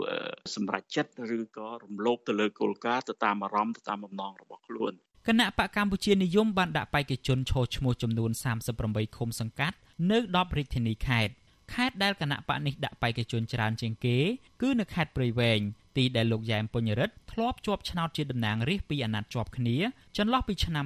[0.54, 4.92] សម្រេចចិត្តឬក៏រំលោភទៅលើគោលការណ៍ទៅតាមអារម្មណ៍ទៅតាមបំណងរបស់ខ្លួន
[5.27, 8.31] គណៈបកកម្ពុជានិយមបានដាក់បេក្ខជនឈរឈ្មោះចំនួន
[8.73, 9.77] 38ឃុំសង្កាត់
[10.11, 11.33] នៅ10រាជធានីខេត្ត
[11.73, 14.17] ខេត្តដែលគណៈបកនេះដាក់បេក្ខជនច្រើនជាងគេ
[14.61, 15.59] គឺនៅខេត្តព្រៃវែង
[15.97, 19.77] ទីដែលលោកយ៉ែមពញ្ញរិទ្ធធ្លាប់ជាប់ឆ្នោតជាតំណាងរាស្ត្រពីអាណត្តិជាប់គ្នា
[20.17, 20.85] ចន្លោះពីឆ្នាំ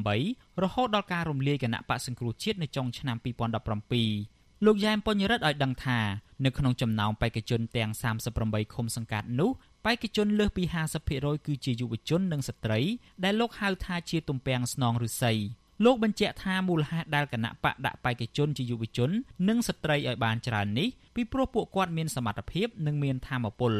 [0.00, 3.16] 2008រហូតដល់ការរំលាយគណៈបកសង្គ្រោះជាតិនៅចុងឆ្នាំ
[3.90, 5.98] 2017លោកយ៉ែមពញ្ញរិទ្ធឲ្យដឹងថា
[6.44, 7.90] នៅក្នុងចំណោមបេក្ខជនទាំង
[8.32, 9.50] 38ឃុំសង្កាត់នោះ
[9.84, 10.64] បេក្ខជនលើសពី
[11.04, 12.80] 50%គឺជាយុវជននិងស្ត្រី
[13.24, 15.32] ដែលលោកហៅថាជាទំពាំងស្នងឫស្សី
[15.84, 19.10] លោកបញ្ជាក់ថាមូលហេតុដែលគណៈបកដាក់បេក្ខជនជាយុវជន
[19.48, 23.74] និងស្ត្រីឲ្យបានច្រើននេះពីព្រោះពួកគាត់មានសមត្ថភាពនិងមានធម៌ពល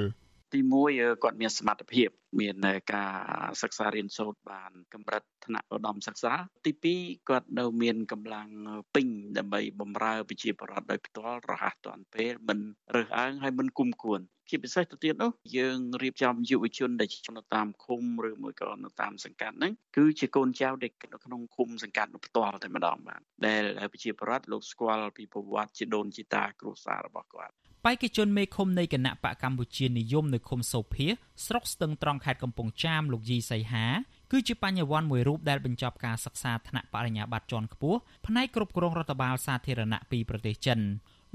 [0.53, 0.61] ទី
[0.93, 2.09] 1គាត់មានសមត្ថភាព
[2.41, 2.57] មាន
[2.93, 3.15] ការ
[3.63, 6.33] សិក្សារៀនសូត្របានកម្រិតថ្នាក់ឧត្តមសិក្សា
[6.65, 6.73] ទី
[7.05, 8.49] 2គាត់នៅមានកម្លាំង
[8.95, 9.07] ពេញ
[9.39, 12.59] ដើម្បីបម្រើប្រជាពលរដ្ឋដោយផ្ទាល់រហ័សទាន់ពេលមិន
[12.95, 14.21] រើសអើងហើយមិនគុំគួន
[14.51, 27.55] ជាពិសេសទៅទៀតនោះយើងរៀបចំយុវជនដែលនៅតាមឃុំឬមួយក៏នៅតាមសង្កាត់ហ្នឹងគឺជាកូនចៅដែលនៅក្នុងឃុំសង្កាត់នោះផ្ទាល់តែម្ដងបាទដែលប្រជាពលរដ្ឋលោកស្គាល់ពីប្រវត្តិជាដូនជីតាគ្រួសាររបស់គាត់
[27.87, 31.07] បេក្ខជនមេឃុំនៃគណៈបកកម្ពុជានិយមនៅឃុំសូភា
[31.47, 33.87] ស្រុកស្ទឹងត្រង់ខេត្តកំពង់ចាមលោកយីសីហា
[34.33, 40.79] គឺជាបញ្ញវន្តមួយរូបដែលបញ្ចប់ការសិក្សាថ្នាក់បរិញ្ញាបត្រជាន់ខ្ពស់ផ្នែកគ្រប់គ្រងរដ្ឋបាលសាធារណៈពីប្រទេសចិន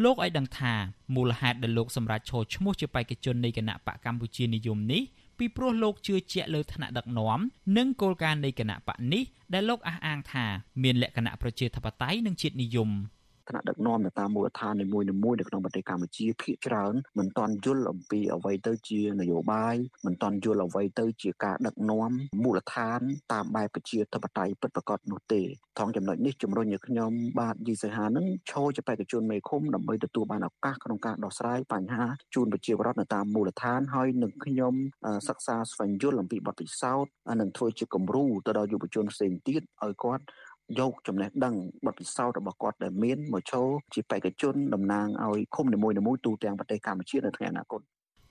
[0.03, 0.73] លោកឲ្យដឹងថា
[1.15, 5.01] មូលហេតុដែលលោកសម្រេចឈរឈ្មោះជាបេក្ខជននៃគណៈបកកម្ពុជានិយមនេះ
[5.39, 7.39] ពីព្រោះលោកជឿជាក់លើឋានៈដឹកនាំ
[7.77, 9.23] និងគោលការណ៍នៃគណៈបកនេះ
[9.53, 10.45] ដែលលោកអះអាងថា
[10.83, 12.91] មានលក្ខណៈប្រជាធិបតេយ្យនិងជាតិនិយម។
[13.49, 15.05] ថ្នាក់ដឹកនាំនៅតាមមូលដ្ឋាននីមួយៗ
[15.39, 19.75] នៅក្នុងប្រទេសកម្ពុជាភាគច្រើនមិនទាន់យល់អំពីអ្វីទៅជានយោបាយ
[20.05, 22.11] មិនទាន់យល់អ្វីទៅជាការដឹកនាំ
[22.43, 22.99] មូលដ្ឋាន
[23.33, 25.41] តាមបែបប្រជាធិបតេយ្យពិតប្រាកដនោះទេ
[25.79, 34.73] ថងចំណុចនេះជំរុញឲ្យខ្ញុំបាទយីសីហានឹងឈរជាបេក្ខជនមេឃុំដើម្បីទទួលបានឱកាសក្នុងការដោះស្រាយបញ្ហាជូនប្រជាពលរដ្ឋនៅតាមមូលដ្ឋានហើយនឹងខ្ញុំ
[35.27, 40.23] សិក្សាស្វែងយល់អំពីបទពិសោធន៍និងធ្វើជាគំរូទៅដល់យុវជនផ្សេងទៀតឲ្យគាត់
[40.80, 41.55] យកចំណេះដឹង
[41.86, 47.82] បទពិសោធន៍របស់គាត់ដែលមានមកចូលជាបេក្ខជនតំណាងឲ្យឃុំនីមួយៗទូទាំងប្រទេសកម្ពុជានៅថ្ងៃអនាគត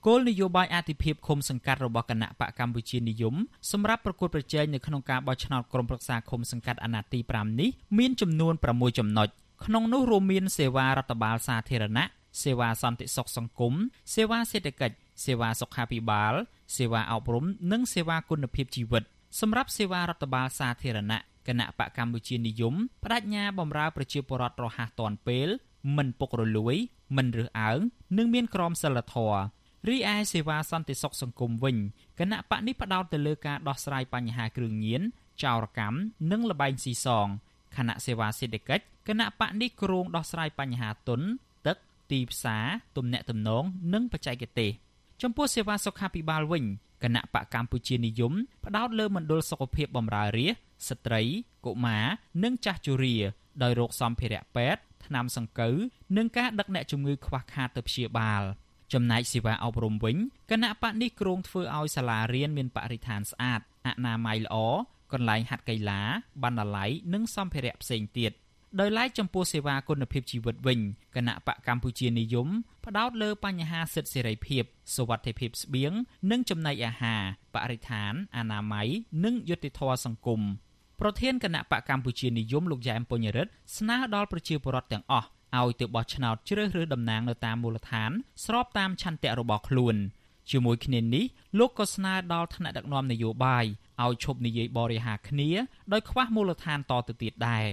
[0.07, 3.35] គោលនយោបាយអតិភិបឃុំសង្កាត់របស់គណៈបកកម្ពុជានិយម
[3.73, 9.29] សម្រាប់ប្រកួតប្រជែងនៅក្នុងការបោះឆ្នោតក្រុមប្រឹក្សាឃុំសង្កាត់អាណត្តិទី5នេះមានចំនួន6ចំណុច
[9.65, 12.05] ក្នុងនោះរួមមានសេវារដ្ឋបាលសាធារណៈ
[12.43, 13.75] សេវាសន្តិសុខសង្គម
[14.15, 16.35] សេវាសេដ្ឋកិច្ចសេវាសុខាភិបាល
[16.77, 19.03] សេវាអប់រំនិងសេវាគុណភាពជីវិត
[19.41, 22.75] សម្រាប់សេវារដ្ឋបាលសាធារណៈ គណៈបកកម្ពុជានិយម
[23.05, 25.49] បដិញ្ញាបម្រើប្រជាពលរដ្ឋរហ័សទាន់ពេល
[25.97, 26.77] មិនពុករលួយ
[27.17, 27.79] មិនរើសអើង
[28.19, 29.39] និងមានក្រមសីលធម៌
[29.89, 31.77] រីឯសេវាសន្តិសុខសង្គមវិញ
[32.19, 35.03] គណៈបកនេះផ្ដោតទៅលើការដោះស្រាយបញ្ហាគ្រឿងញៀន
[35.43, 35.97] ចោរកម្ម
[36.31, 37.27] និងលបែងស៊ីសង
[37.77, 41.21] គណៈសេវាសេដ្ឋកិច្ចគណៈបកនេះគ្រោងដោះស្រាយបញ្ហាទុន
[41.67, 41.77] ទឹក
[42.11, 42.65] ទីផ្សារ
[42.97, 43.65] ទំនាក់ទំនង
[43.95, 44.71] និងបច្ចេកទេស
[45.23, 46.65] ចំពោះសេវាសុខាភិបាលវិញ
[47.03, 48.33] គណៈបកកម្ពុជានិយម
[48.65, 51.23] ផ្ដោតលើមណ្ឌលសុខភាពបម្រើរាស្ត្រ ស្ត្រី
[51.67, 52.05] កុមារ
[52.43, 53.17] និងចាស់ជរា
[53.63, 55.77] ដោយរោគសម្ភារៈពេទ្យថ្នាំសង្កូវ
[56.17, 58.43] និងការដឹកអ្នកជំងឺខ្វះខាតទៅព្យាបាល
[58.93, 60.17] ចំណែកសេវាអប់រំវិញ
[60.51, 64.57] គណៈបកនេះគ្រោងធ្វើឲ្យសាលារៀនមានបរិស្ថានស្អាតអនាម័យល្អ
[65.13, 66.03] កន្លែងហាត់កីឡា
[66.43, 68.33] បណ្ណាល័យនិងសម្ភារៈផ្សេងទៀត
[68.81, 70.81] ដោយឡែកចំពោះសេវាគុណភាពជីវិតវិញ
[71.17, 72.49] គណៈបកកម្ពុជានិយម
[72.87, 74.65] ផ្ដោតលើបញ្ហាសិទ្ធិសេរីភាព
[74.97, 75.93] សុវត្ថិភាពស្បៀង
[76.31, 77.23] និងចំណីអាហារ
[77.55, 78.89] បរិស្ថានអនាម័យ
[79.25, 80.41] និងយុត្តិធម៌សង្គម
[81.01, 85.27] ប្រធានគណៈបកកម្ពុជានិយមលោកយ៉ែមពុញរិទ្ធស្នើដល់ប្រជាពលរដ្ឋទាំងអស់
[85.59, 88.11] ឲ្យទៅបោះឆ្នោតជ្រើសរើសតំណាងនៅតាមមូលដ្ឋាន
[88.45, 89.97] ស្របតាមឆន្ទៈរបស់ខ្លួន
[90.51, 91.25] ជាមួយគ្នានេះ
[91.59, 93.65] លោកក៏ស្នើដល់ថ្នាក់ដឹកនាំនយោបាយ
[94.03, 95.51] ឲ្យឈប់និយាយបរិហាគ្នា
[95.93, 97.67] ដោយខ្វះមូលដ្ឋានតទៅទៀតដែរ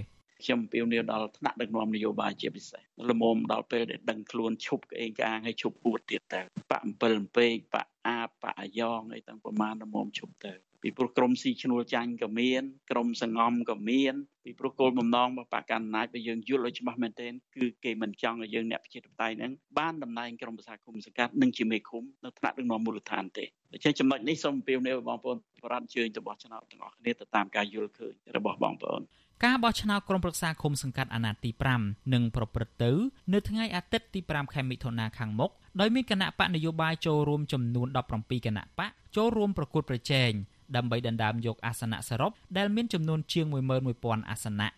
[0.44, 6.42] ខ្ញុំពៀវនាវដល់ថ្នាក់ដឹកនាំនយោបាយជាពិសេសល្មមដល់ពេលដែលដឹងខ្លួនឈប់ក្អេងក្អាងហើយឈប់ពួតទៀតតើ
[6.72, 10.54] បាក់7អំពេកបាក់អាបបាក់អាយ៉ងអីទាំងប្រមាណល្មមឈប់ទៅ
[10.84, 14.14] ពីព្រោះក្រមស៊ីឈ្នួលចាញ់ក៏មានក្រមសងំក៏មាន
[14.44, 29.02] ពីព្រោះគោលបំណងរបស់បកកណ្ដាលបើយើងយល់ឲ្យច្បាស់មែនទែនគឺគេមិនចង់ឲ្យយើងអ្នកប្រជាធិបតេយ្យហ្នឹងបានតំណែងក្រមប្រសាគុំសង្កាត់និងជាមេឃុំនៅថ្នាក់ដឹកនាំមូលដ្ឋានទេដូច្នេះចំណុចនេះសូមអំពាវនាវបងប្អូនបរិបទជើញទៅបោះឆ្នោតទាំងអស់គ្នាទៅតាមការយល់ឃើញរបស់បងប្អូន
[29.46, 31.52] ការបោះឆ្នោតក្រុមប្រឹក្សាឃុំសង្កាត់អាណត្តិទី
[31.82, 32.92] 5នឹងប្រព្រឹត្តទៅ
[33.34, 40.32] នៅថ្ងៃអាទិត្យទី5ខែមិថុនាខាងមុខដោយមានគណៈបកនយោបាយចូលរួមចំនួន17គណៈបកចូលរួមប្រគួតប្រជែង
[40.76, 43.46] ដើម្បីដណ្ដើមយកអាសនៈសរុបដែលមានចំនួនជាង
[43.88, 44.70] 11000អាសនៈ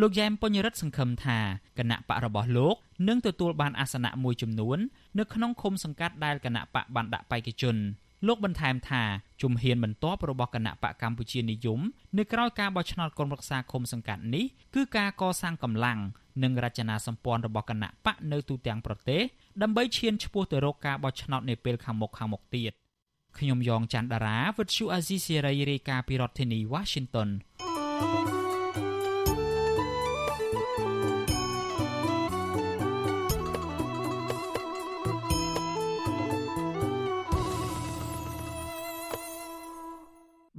[0.00, 1.38] លោកយ៉ែមពញ្ញរិទ្ធសង្ឃឹមថា
[1.78, 2.76] គណៈបករបស់លោក
[3.08, 4.78] នឹងទទួលបានអាសនៈមួយចំនួន
[5.18, 7.76] នៅក្នុងឃុំសង្កាត់ដែលគណៈបកបានដាក់បេក្ខជន
[8.26, 9.02] លោកបន្ថែមថា
[9.42, 11.80] ជំហានបន្ទាប់របស់គណៈបកកម្ពុជានិយម
[12.18, 14.44] នៅក្រៅការបោះឆ្នោតក្រុមប្រឹក្សាឃុំសង្កាត់នេះ
[14.74, 15.98] គឺការកសាងកម្លាំង
[16.42, 19.20] និងរចនាសម្ព័ន្ធរបស់គណៈបកនៅទូទាំងប្រទេស
[19.62, 22.72] ដើម្បីឈានឆ្ពោះទៅរកការបោះឆ្នោតនាពេលខាងមុខខាងមុខទៀត
[23.38, 27.28] ខ្ញុំយ៉ងច័ន្ទដារាវិទ្យុអាស៊ីសេរីរាយការណ៍ពីរដ្ឋធានី Washington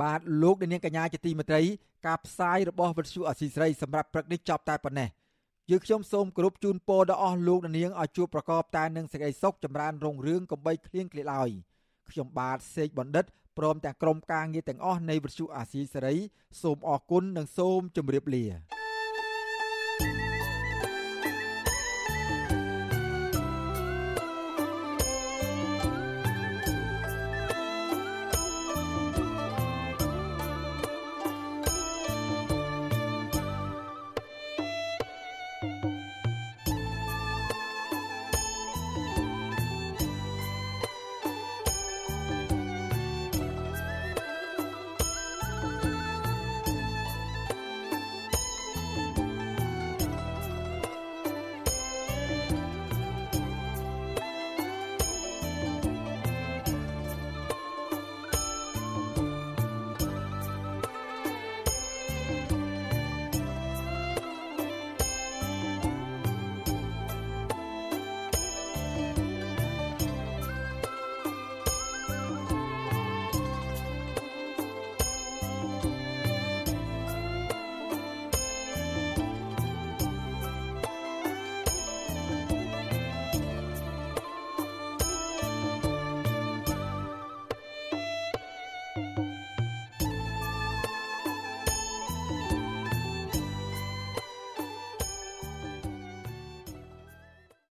[0.01, 1.61] បាទលោកនាងកញ្ញាជាទីមេត្រី
[2.07, 5.09] ការផ្សាយរបស់វិទ្យុអសីស្រីសម្រាប់ព្រឹកនេះចប់តែប៉ុណ្ណេះ
[5.69, 11.51] យើងខ្ញុំសូមគោរពជូនពរដល់អស់លោកនាងឲ្យជួបប្រកបតែនឹងសេចក្តីសុខចម្រើនរុងរឿងកំបីគ្លៀងគ្លាឡើយ
[12.11, 13.25] ខ្ញុំបាទសេកបណ្ឌិត
[13.57, 16.15] ព្រមទាំងក្រុមការងារទាំងអស់នៃវិទ្យុអាស៊ីសេរី
[16.61, 18.76] សូមអរគុណនិងសូមជម្រាបលា